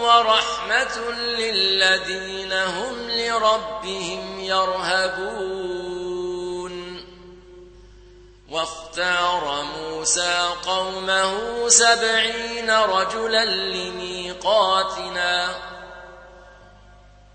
ورحمة 0.00 1.10
للذين 1.12 2.52
هم 2.52 3.10
لربهم 3.10 4.40
يرهبون. 4.40 5.94
واختار 8.50 9.62
موسى 9.62 10.50
قومه 10.66 11.68
سبعين 11.68 12.70
رجلا 12.70 13.44
لميقاتنا. 13.44 15.54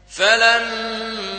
فلما 0.09 1.38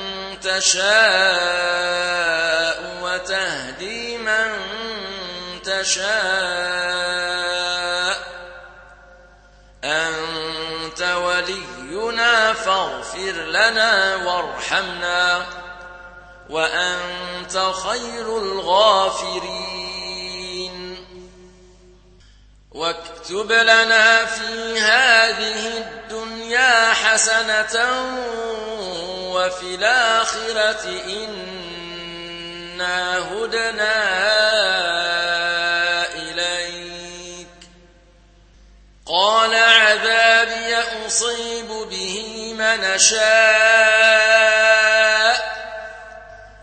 تشاء 0.43 0.91
وتهدي 3.01 4.17
من 4.17 4.51
تشاء. 5.63 6.11
أنت 9.83 11.01
ولينا 11.01 12.53
فاغفر 12.53 13.31
لنا 13.31 14.15
وارحمنا 14.15 15.45
وأنت 16.49 17.71
خير 17.83 18.37
الغافرين. 18.37 19.71
واكتب 22.71 23.51
لنا 23.51 24.25
في 24.25 24.79
هذه 24.79 25.77
الدنيا 25.77 26.93
حسنة 26.93 28.05
وفي 29.31 29.75
الآخرة 29.75 31.01
إنا 31.05 32.97
هدنا 33.17 33.95
إليك. 36.13 37.47
قال 39.05 39.55
عذابي 39.55 40.75
أصيب 41.07 41.67
به 41.67 42.53
من 42.57 42.99
شاء 42.99 43.21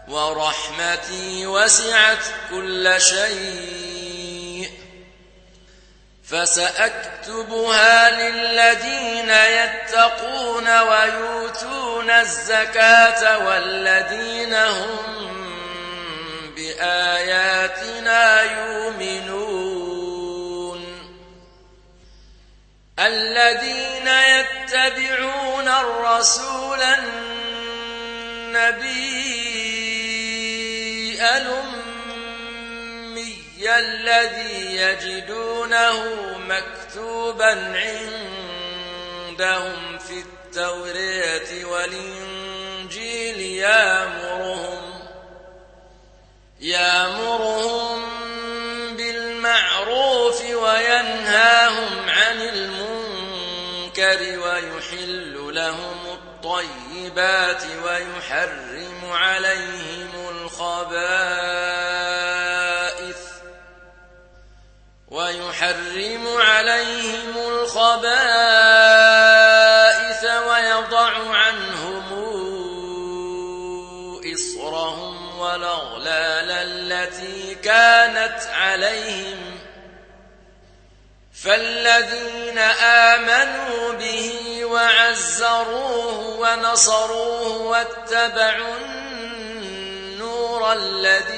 ورحمتي 0.09 1.47
وسعت 1.47 2.25
كل 2.51 2.95
شيء. 2.99 4.38
فسأكتبها 6.31 8.11
للذين 8.11 9.31
يتقون 9.31 10.81
ويؤتون 10.81 12.11
الزكاة 12.11 13.47
والذين 13.47 14.55
هم 14.55 15.37
بآياتنا 16.57 18.43
يؤمنون. 18.43 19.79
الذين 22.99 24.09
يتبعون 24.09 25.69
الرسول 25.69 26.83
النبي 28.49 28.99
الأمي 31.37 31.88
الذي 33.67 34.77
يجدونه 34.77 36.05
مكتوبا 36.39 37.53
عندهم 39.29 39.99
في 39.99 40.21
التوراة 40.21 41.65
والإنجيل 41.65 43.41
يامرهم 43.41 45.01
يامرهم 46.61 48.03
بالمعروف 48.97 50.41
وينهاهم 50.41 52.09
عن 52.09 52.43
المنكر 52.43 54.39
ويحل 54.39 55.55
لهم 55.55 56.07
الطيبات 56.07 57.63
ويحرم 57.85 59.13
عليهم 59.13 60.29
الخبائث. 60.29 62.28
ويحرم 65.11 66.29
عليهم 66.39 67.37
الخبائث 67.37 68.25
ويضع 70.25 71.11
عنهم 71.35 72.09
إصرهم 74.35 75.39
والأغلال 75.39 76.51
التي 76.51 77.55
كانت 77.55 78.39
عليهم. 78.53 79.59
فالذين 81.45 82.59
آمنوا 82.59 83.93
به 83.93 84.65
وعزروه 84.65 86.39
ونصروه 86.39 87.57
واتبعوا 87.57 88.77
النور 88.77 90.73
الذي 90.73 91.38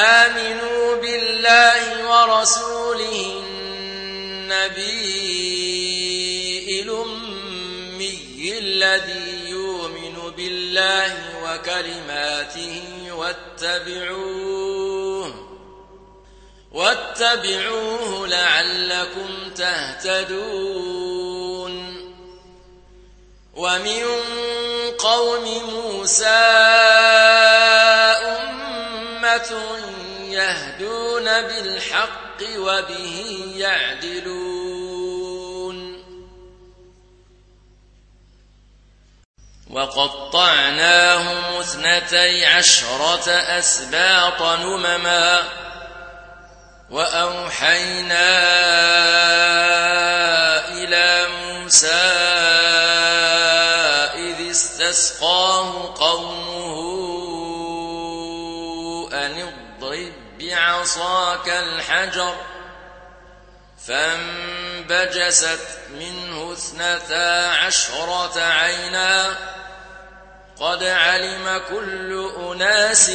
فآمنوا 0.00 0.96
بالله 0.96 1.82
ورسوله 2.10 3.42
النبي 4.48 5.10
الأمي 6.82 8.58
الذي 8.58 9.50
يؤمن 9.50 10.16
بالله 10.36 11.16
وكلماته 11.44 12.82
واتبعوه 13.12 14.50
واتبعوه 16.72 18.26
لعلكم 18.28 19.50
تهتدون 19.56 21.00
ومن 23.54 24.04
قوم 24.98 25.44
موسى 25.70 26.80
يهدون 30.20 31.24
بالحق 31.24 32.40
وبه 32.56 33.44
يعدلون. 33.56 34.90
وقطعناهم 39.70 41.60
اثنتي 41.60 42.46
عشرة 42.46 43.30
أسباط 43.30 44.42
نمما 44.42 45.42
وأوحينا 46.90 48.30
إلى 50.68 51.26
موسى 51.28 52.10
إذ 54.14 54.50
استسقاه 54.50 55.94
قومه 55.98 56.39
بعصاك 60.70 61.48
الحجر 61.48 62.34
فانبجست 63.86 65.60
منه 65.94 66.52
اثنتا 66.52 67.46
عشرة 67.46 68.40
عينا 68.40 69.36
قد 70.60 70.84
علم 70.84 71.62
كل 71.68 72.30
أناس 72.36 73.10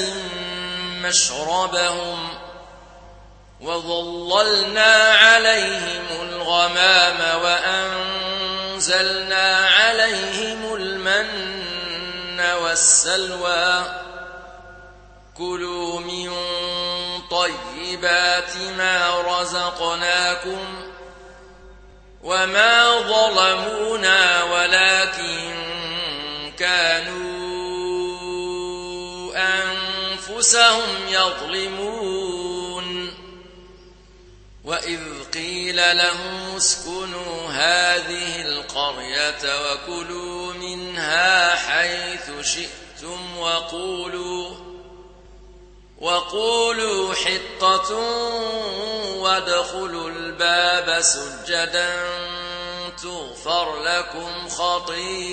مشربهم 1.01 2.29
وظللنا 3.61 5.13
عليهم 5.13 6.05
الغمام 6.21 7.41
وأنزلنا 8.73 9.67
عليهم 9.67 10.73
المن 10.73 12.39
والسلوى. 12.61 14.05
كلوا 15.37 15.99
من 15.99 16.29
طيبات 17.31 18.57
ما 18.77 19.21
رزقناكم 19.21 20.91
وما 22.23 22.99
ظلمونا 22.99 24.43
ولكن 24.43 25.55
كانوا 26.57 27.35
أنفسهم 29.35 31.07
يظلمون. 31.07 32.65
وإذ 34.65 34.99
قيل 35.33 35.97
لهم 35.97 36.55
اسكنوا 36.55 37.47
هذه 37.51 38.41
القرية 38.41 39.71
وكلوا 39.71 40.53
منها 40.53 41.55
حيث 41.55 42.31
شئتم 42.41 43.37
وقولوا 43.37 44.64
وقولوا 46.01 47.13
حطة 47.13 47.95
وادخلوا 49.15 50.09
الباب 50.09 51.01
سجدا 51.01 51.95
تغفر 53.03 53.83
لكم 53.83 54.49
خطيئاتكم 54.49 55.25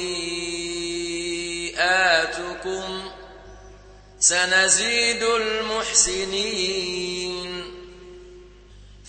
سنزيد 4.21 5.23
المحسنين 5.23 6.63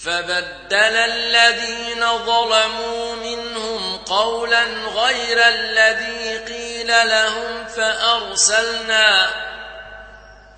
فبدل 0.03 0.95
الذين 0.95 2.17
ظلموا 2.17 3.15
منهم 3.15 3.97
قولا 3.97 4.63
غير 4.95 5.47
الذي 5.47 6.37
قيل 6.37 6.87
لهم 6.87 7.65
فأرسلنا 7.67 9.29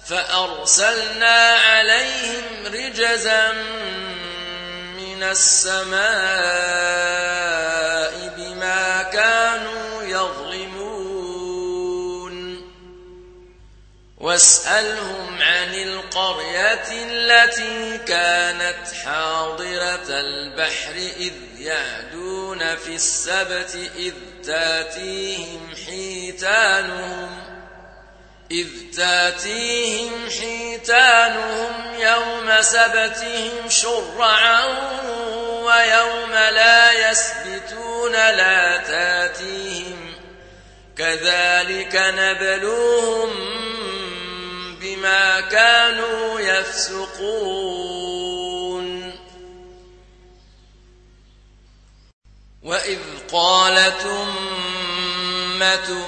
فأرسلنا 0.09 1.55
عليهم 1.55 2.65
رجزا 2.65 3.51
من 4.97 5.23
السماء 5.23 6.03
بما 8.37 9.03
كانوا 9.03 10.03
يظلمون. 10.03 10.95
واسألهم 14.17 15.41
عن 15.41 15.73
القرية 15.73 16.87
التي 16.91 17.97
كانت 17.97 18.93
حاضرة 19.05 20.07
البحر 20.09 20.95
إذ 20.95 21.33
يعدون 21.59 22.75
في 22.75 22.95
السبت 22.95 23.89
إذ 23.95 24.13
تاتيهم 24.43 25.75
حيتانهم 25.85 27.54
إذ 28.51 28.67
تاتيهم 28.95 30.29
حيتانهم 30.29 31.73
يوم 31.99 32.61
سبتهم 32.61 33.69
شرعا 33.69 34.65
ويوم 35.63 36.31
لا 36.31 37.11
يسبتون 37.11 38.11
لا 38.11 38.77
تاتيهم 38.77 40.13
كذلك 40.97 41.95
نبلوهم 41.95 43.33
بما 44.82 45.41
كانوا 45.41 46.39
يفسقون. 46.39 48.05
وإذ 52.63 52.99
قالت 53.32 54.05
أمة 54.05 56.07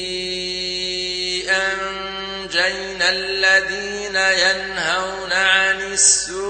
الذين 3.09 4.15
ينهون 4.15 5.33
عن 5.33 5.81
السوء 5.81 6.41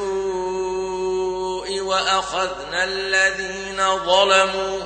وأخذنا 1.81 2.83
الذين 2.83 3.97
ظلموا 3.97 4.81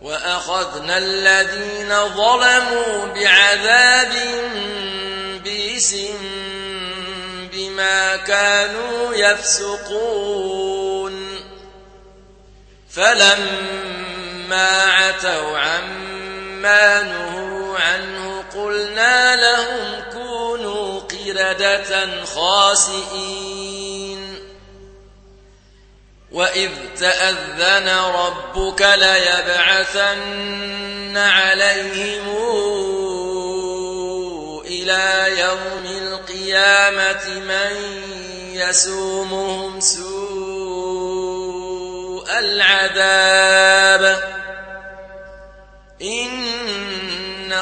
وأخذنا 0.00 0.98
الذين 0.98 2.08
ظلموا 2.08 3.06
بعذاب 3.06 4.12
بئس 5.44 5.96
بما 7.52 8.16
كانوا 8.16 9.14
يفسقون 9.14 10.80
فلما 12.90 14.82
عتوا 14.82 15.58
عما 15.58 17.02
نهوا 17.02 17.78
عنه 17.78 18.29
قلنا 18.64 19.36
لهم 19.36 20.02
كونوا 20.12 21.00
قردة 21.00 22.24
خاسئين. 22.24 23.90
وإذ 26.32 26.70
تأذن 27.00 27.88
ربك 27.98 28.82
ليبعثن 28.82 30.36
عليهم 31.16 32.36
إلى 34.64 35.40
يوم 35.40 35.84
القيامة 35.84 37.28
من 37.28 37.76
يسومهم 38.54 39.80
سوء 39.80 40.10
العذاب. 42.38 44.30
إن 46.02 46.49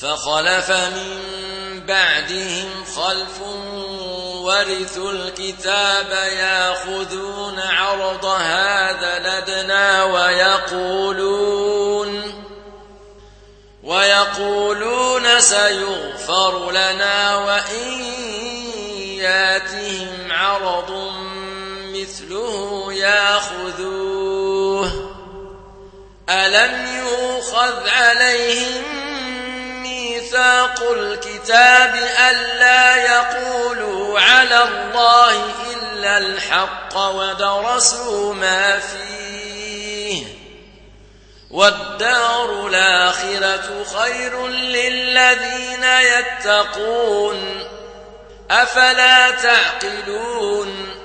فخلف 0.00 0.70
من 0.70 1.20
بعدهم 1.86 2.84
خلف 2.96 3.40
ورثوا 4.34 5.12
الكتاب 5.12 6.10
ياخذون 6.32 7.58
عرض 7.58 8.24
هذا 8.24 9.18
لدنا 9.18 10.04
ويقولون 10.04 11.90
ويقولون 13.82 15.40
سيغفر 15.40 16.70
لنا 16.70 17.36
وإن 17.36 18.02
ياتهم 19.18 20.32
عرض 20.32 21.12
مثله 21.94 22.92
ياخذوه 22.92 24.90
ألم 26.30 26.86
يوخذ 26.98 27.88
عليهم 27.88 29.09
ميثاق 30.30 30.82
الكتاب 30.92 31.94
ألا 32.30 32.96
يقولوا 32.96 34.20
على 34.20 34.62
الله 34.62 35.44
إلا 35.72 36.18
الحق 36.18 36.96
ودرسوا 36.96 38.34
ما 38.34 38.78
فيه. 38.78 40.24
والدار 41.50 42.66
الآخرة 42.66 43.84
خير 43.84 44.46
للذين 44.46 45.84
يتقون. 45.84 47.68
أفلا 48.50 49.30
تعقلون؟ 49.30 51.00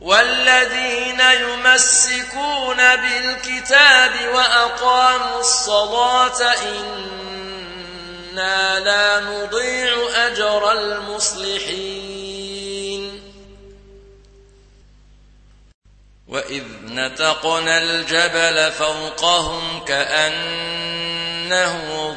والذين 0.00 1.20
يمسكون 1.20 2.76
بالكتاب 2.76 4.12
وأقاموا 4.34 5.40
الصلاة 5.40 6.52
إنا 8.32 8.80
لا 8.80 9.20
نضيع 9.20 10.26
أجر 10.26 10.72
المصلحين 10.72 12.08
وإذ 16.28 16.64
نتقنا 16.84 17.78
الجبل 17.78 18.72
فوقهم 18.72 19.84
كأنه 19.84 21.36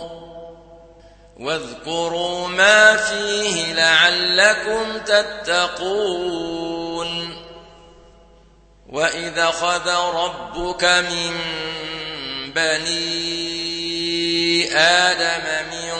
واذكروا 1.40 2.48
ما 2.48 2.98
فيه 2.98 3.74
لعلكم 3.74 4.98
تتقون. 4.98 6.64
وإذا 8.90 9.46
خذ 9.46 9.90
ربك 9.96 10.84
من 10.84 11.40
بني 12.56 13.24
آدم 14.78 15.70
من 15.72 15.94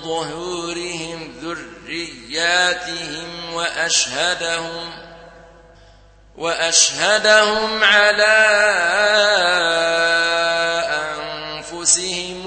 ظهورهم 0.00 1.32
ذرياتهم 1.42 3.54
وأشهدهم 3.54 4.92
وأشهدهم 6.36 7.84
على 7.84 8.36
أنفسهم 11.86 12.46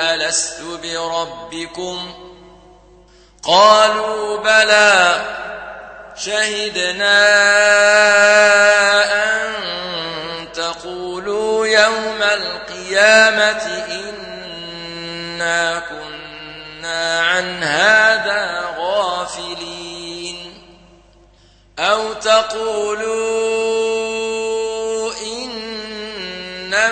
ألست 0.00 0.60
بربكم؟ 0.82 2.14
قالوا 3.42 4.38
بلى 4.38 5.20
شهدنا 6.16 7.24
أن 9.14 9.52
تقولوا 10.52 11.66
يوم 11.66 12.22
القيامة 12.22 13.84
إنا 13.90 15.78
كنا 15.78 17.20
عن 17.20 17.62
هذا 17.62 18.74
غافلين. 18.78 20.54
أو 21.78 22.12
تقولوا 22.12 24.13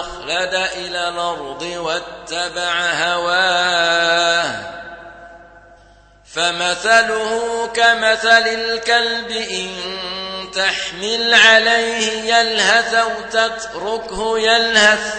أخلد 0.00 0.54
إلى 0.54 1.08
الأرض 1.08 1.62
واتبع 1.62 2.72
هواه. 2.92 4.72
فمثله 6.34 7.66
كمثل 7.74 8.48
الكلب 8.48 9.30
إن 9.30 9.70
تحمل 10.54 11.34
عليه 11.34 12.34
يلهث 12.34 12.94
أو 12.94 13.10
تتركه 13.30 14.38
يلهث. 14.38 15.14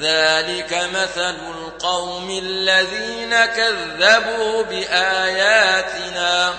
ذلك 0.00 0.88
مثل 0.94 1.36
القوم 1.50 2.30
الذين 2.30 3.44
كذبوا 3.44 4.62
بآياتنا. 4.62 6.54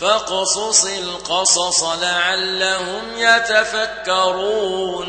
فاقصص 0.00 0.84
القصص 0.84 1.82
لعلهم 1.82 3.02
يتفكرون. 3.16 5.08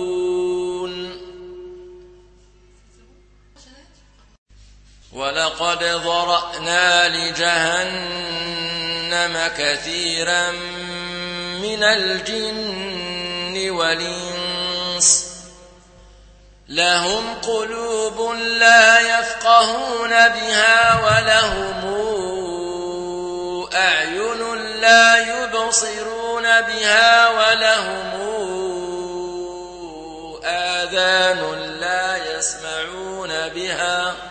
ولقد 5.31 5.83
ضرأنا 5.83 7.09
لجهنم 7.09 8.31
كثيرا 9.57 10.51
من 11.61 11.83
الجن 11.83 13.69
والإنس. 13.69 15.25
لهم 16.69 17.33
قلوب 17.35 18.35
لا 18.35 18.99
يفقهون 18.99 20.09
بها 20.09 20.99
ولهم 21.05 21.81
أعين 23.73 24.55
لا 24.81 25.17
يبصرون 25.17 26.43
بها 26.43 27.29
ولهم 27.29 28.11
آذان 30.43 31.39
لا 31.79 32.17
يسمعون 32.37 33.49
بها. 33.49 34.30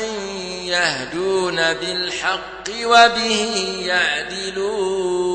يهدون 0.65 1.57
بالحق 1.57 2.69
وبه 2.85 3.77
يعدلون. 3.87 5.29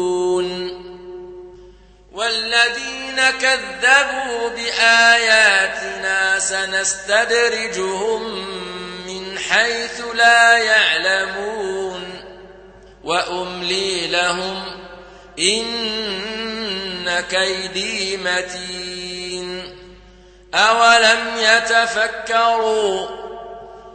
والذين 2.14 3.30
كذبوا 3.41 4.49
بآياتنا 4.49 6.40
سنستدرجهم 6.40 8.23
من 9.07 9.40
حيث 9.40 10.02
لا 10.14 10.57
يعلمون 10.57 12.22
وأملي 13.03 14.07
لهم 14.07 14.64
إن 15.40 17.19
كيدي 17.30 18.18
متين 18.18 19.77
أولم 20.53 21.19
يتفكروا 21.38 23.07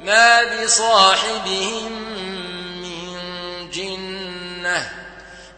ما 0.01 0.63
بصاحبهم 0.65 1.93
من 2.83 3.71
جنة 3.71 5.08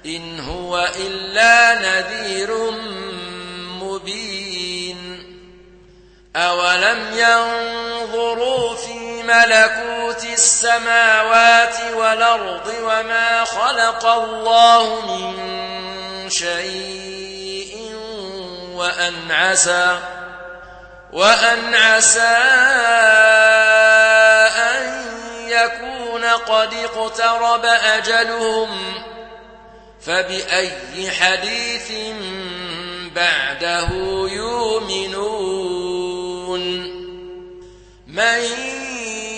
إن 0.06 0.40
هو 0.40 0.88
إلا 0.96 1.74
نذير 1.74 2.70
مبين. 3.82 5.20
أولم 6.36 7.06
ينظروا 7.12 8.76
في 8.76 9.22
ملكوت 9.22 10.24
السماوات 10.24 11.74
والأرض 11.94 12.72
وما 12.82 13.44
خلق 13.44 14.06
الله 14.06 15.06
من 15.06 16.30
شيء 16.30 17.92
وأن 18.72 19.30
عسى 19.30 19.98
وأن 21.12 21.74
عسى 21.74 22.36
أن 24.56 25.04
يكون 25.48 26.24
قد 26.24 26.74
اقترب 26.74 27.64
أجلهم 27.64 29.02
فبأي 30.06 31.10
حديث 31.10 31.92
بعده 33.14 33.88
يؤمنون؟ 34.32 35.80
من 38.06 38.40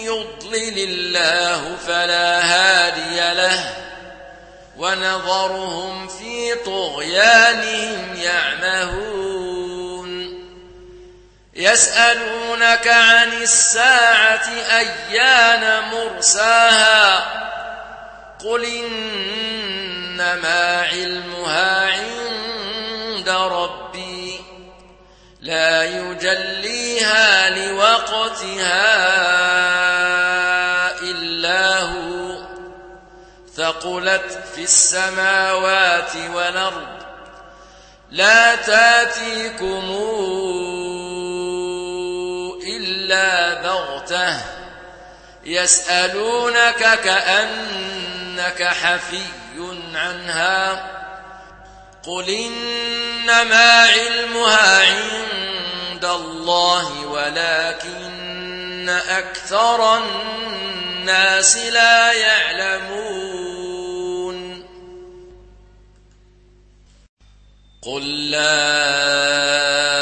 يضلل 0.05 0.79
الله 0.79 1.77
فلا 1.87 2.41
هادي 2.41 3.35
له 3.35 3.75
ونظرهم 4.77 6.09
في 6.09 6.55
طغيانهم 6.55 8.17
يعمهون. 8.17 9.33
يسألونك 11.55 12.89
عن 12.89 13.33
الساعة 13.33 14.49
أيان 14.71 15.83
مرساها؟ 15.93 17.43
قل 18.45 18.65
إنما 20.13 20.83
علمها 20.93 21.91
عند 21.91 23.29
ربي. 23.29 24.41
لا 25.41 25.85
يجليها 25.85 27.51
لوقتها 27.51 28.83
إلا 31.01 31.79
هو. 31.79 32.43
ثقلت 33.57 34.39
في 34.55 34.63
السماوات 34.63 36.17
والأرض. 36.35 37.03
لا 38.11 38.55
تأتيكم 38.57 39.85
إلا 42.67 43.55
بغتة. 43.63 44.62
يسألونك 45.45 47.01
كأنك 47.05 48.63
حفي 48.63 49.23
عنها 49.95 50.91
قل 52.03 52.29
إنما 52.29 53.87
علمها 53.87 54.87
عند 54.87 56.05
الله 56.05 57.07
ولكن 57.07 58.89
أكثر 58.89 59.99
الناس 59.99 61.57
لا 61.57 62.13
يعلمون. 62.13 63.23
قل 67.83 68.31
لا 68.31 70.02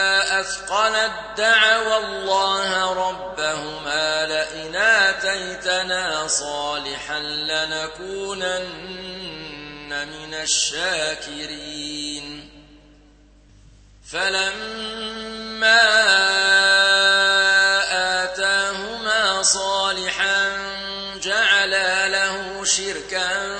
أثقلت 0.51 1.11
دعوا 1.37 1.97
الله 1.97 2.93
ربهما 2.93 4.25
لئن 4.25 4.75
آتيتنا 4.75 6.27
صالحا 6.27 7.19
لنكونن 7.19 8.57
من 10.07 10.33
الشاكرين. 10.33 12.27
فلما 14.11 15.81
آتاهما 18.23 19.43
صالحا 19.43 20.57
جعلا 21.23 22.07
له 22.07 22.65
شركا 22.65 23.59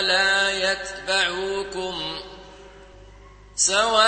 لا 1.11 1.21
يتبعوكم 1.27 2.19
سواء 3.55 4.01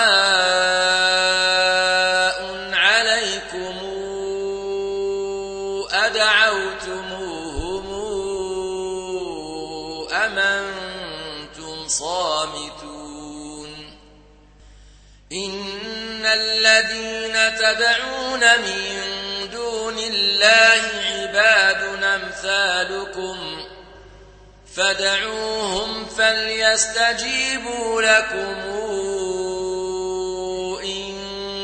عليكم 2.72 3.76
أدعوتموهم 5.92 7.84
أم 10.12 10.38
أنتم 10.38 11.88
صامتون 11.88 13.70
إن 15.32 16.26
الذين 16.26 17.56
تدعون 17.56 18.40
من 18.40 19.50
دون 19.52 19.98
الله 19.98 20.82
عباد 21.04 22.04
أمثالكم 22.04 23.63
فدعوهم 24.76 26.06
فليستجيبوا 26.06 28.02
لكم 28.02 28.56
إن 30.84 31.14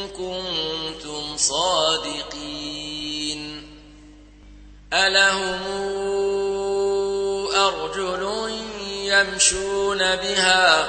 كنتم 0.09 1.37
صادقين. 1.37 2.61
ألهم 4.93 5.61
أرجل 7.55 8.51
يمشون 9.05 9.99
بها 9.99 10.89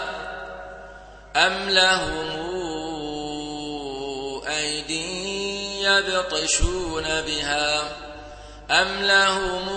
أم 1.36 1.70
لهم 1.70 2.30
أيدي 4.48 5.84
يبطشون 5.84 7.04
بها 7.04 7.82
أم 8.72 9.02
لهم 9.02 9.70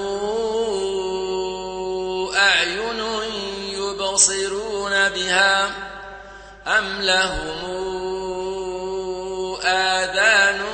يبصرون 4.15 5.09
بها 5.09 5.67
أم 6.67 7.03
لهم 7.03 7.65
آذان 9.65 10.65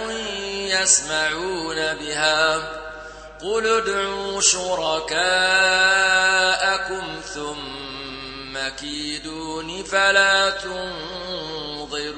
يسمعون 0.68 1.94
بها 1.94 2.56
قل 3.42 3.66
ادعوا 3.66 4.40
شركاءكم 4.40 5.20
ثم 7.34 8.68
كيدون 8.80 9.82
فلا 9.84 10.50
تنظرون 10.50 12.10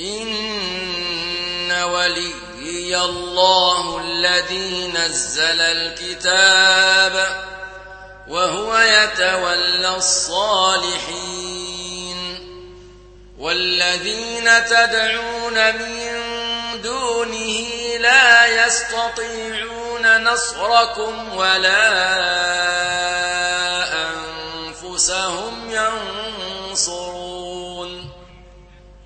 إن 0.00 0.38
وليي 2.68 2.96
الله 2.96 3.98
الذي 3.98 4.88
نزل 4.88 5.60
الكتاب 5.60 7.44
وهو 8.28 8.78
يتولى 8.78 9.96
الصالحين 9.96 11.38
والذين 13.38 14.64
تدعون 14.64 15.74
من 15.74 16.22
دونه 16.82 17.66
لا 18.00 18.66
يستطيعون 18.66 20.24
نصركم 20.24 21.36
ولا 21.36 21.88
أنفسهم 24.08 25.70
ينصرون. 26.70 27.18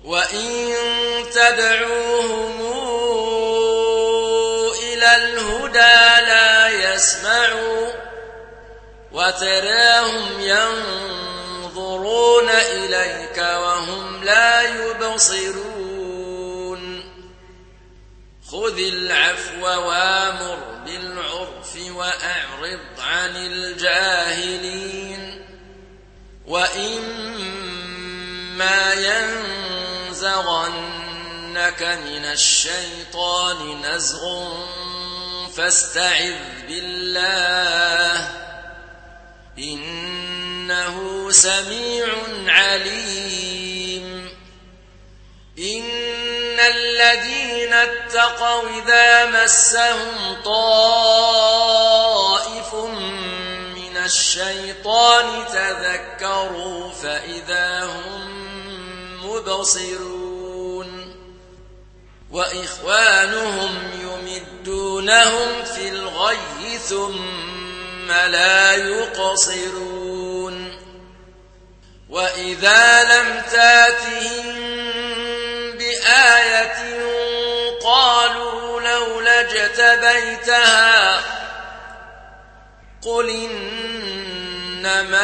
وإن 0.03 0.73
تدعوهم 1.33 2.12
يسمعوا 6.93 7.91
وتراهم 9.11 10.39
ينظرون 10.39 12.49
إليك 12.49 13.37
وهم 13.37 14.23
لا 14.23 14.61
يبصرون. 14.61 15.83
خذ 18.51 18.79
العفو 18.79 19.65
وامر 19.65 20.57
بالعرف 20.85 21.75
وأعرض 21.75 22.79
عن 22.99 23.35
الجاهلين. 23.35 25.45
وإما 26.47 27.73
ينزغنك 30.13 31.83
من 31.83 32.25
الشيطان 32.25 33.81
نزغ 33.81 34.53
فاستعذ 35.57 36.35
بالله. 36.67 38.29
إنه 39.57 41.27
سميع 41.31 42.07
عليم. 42.47 44.29
إن 45.59 46.59
الذين 46.59 47.73
اتقوا 47.73 48.69
إذا 48.69 49.25
مسهم 49.25 50.41
طائف 50.45 51.93
من 53.75 53.97
الشيطان 54.05 55.45
تذكروا 55.53 56.91
فإذا 56.91 57.83
هم 57.83 58.23
مبصرون. 59.25 60.22
وإخوانهم 62.33 63.91
يمدونهم 64.01 65.63
في 65.63 65.89
الغي 65.89 66.79
ثم 66.89 68.11
لا 68.11 68.75
يقصرون. 68.75 70.03
وإذا 72.09 73.03
لم 73.03 73.41
تاتهم 73.51 74.63
بآية 75.77 77.03
قالوا 77.83 78.81
لولا 78.81 79.41
اجتبيتها 79.41 81.21
قل 83.01 83.29
إنما 84.79 85.23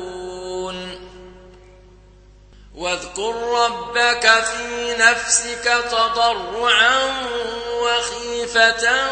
واذكر 2.75 3.35
ربك 3.35 4.43
في 4.43 4.95
نفسك 4.99 5.83
تضرعا 5.91 7.27
وخيفة 7.81 9.11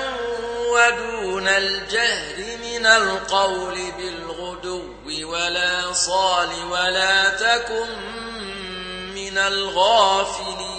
ودون 0.70 1.48
الجهر 1.48 2.58
من 2.64 2.86
القول 2.86 3.92
بالغدو 3.98 4.84
ولا 5.24 5.94
صال 5.94 6.50
ولا 6.72 7.30
تكن 7.30 7.90
من 9.16 9.38
الغافلين. 9.38 10.79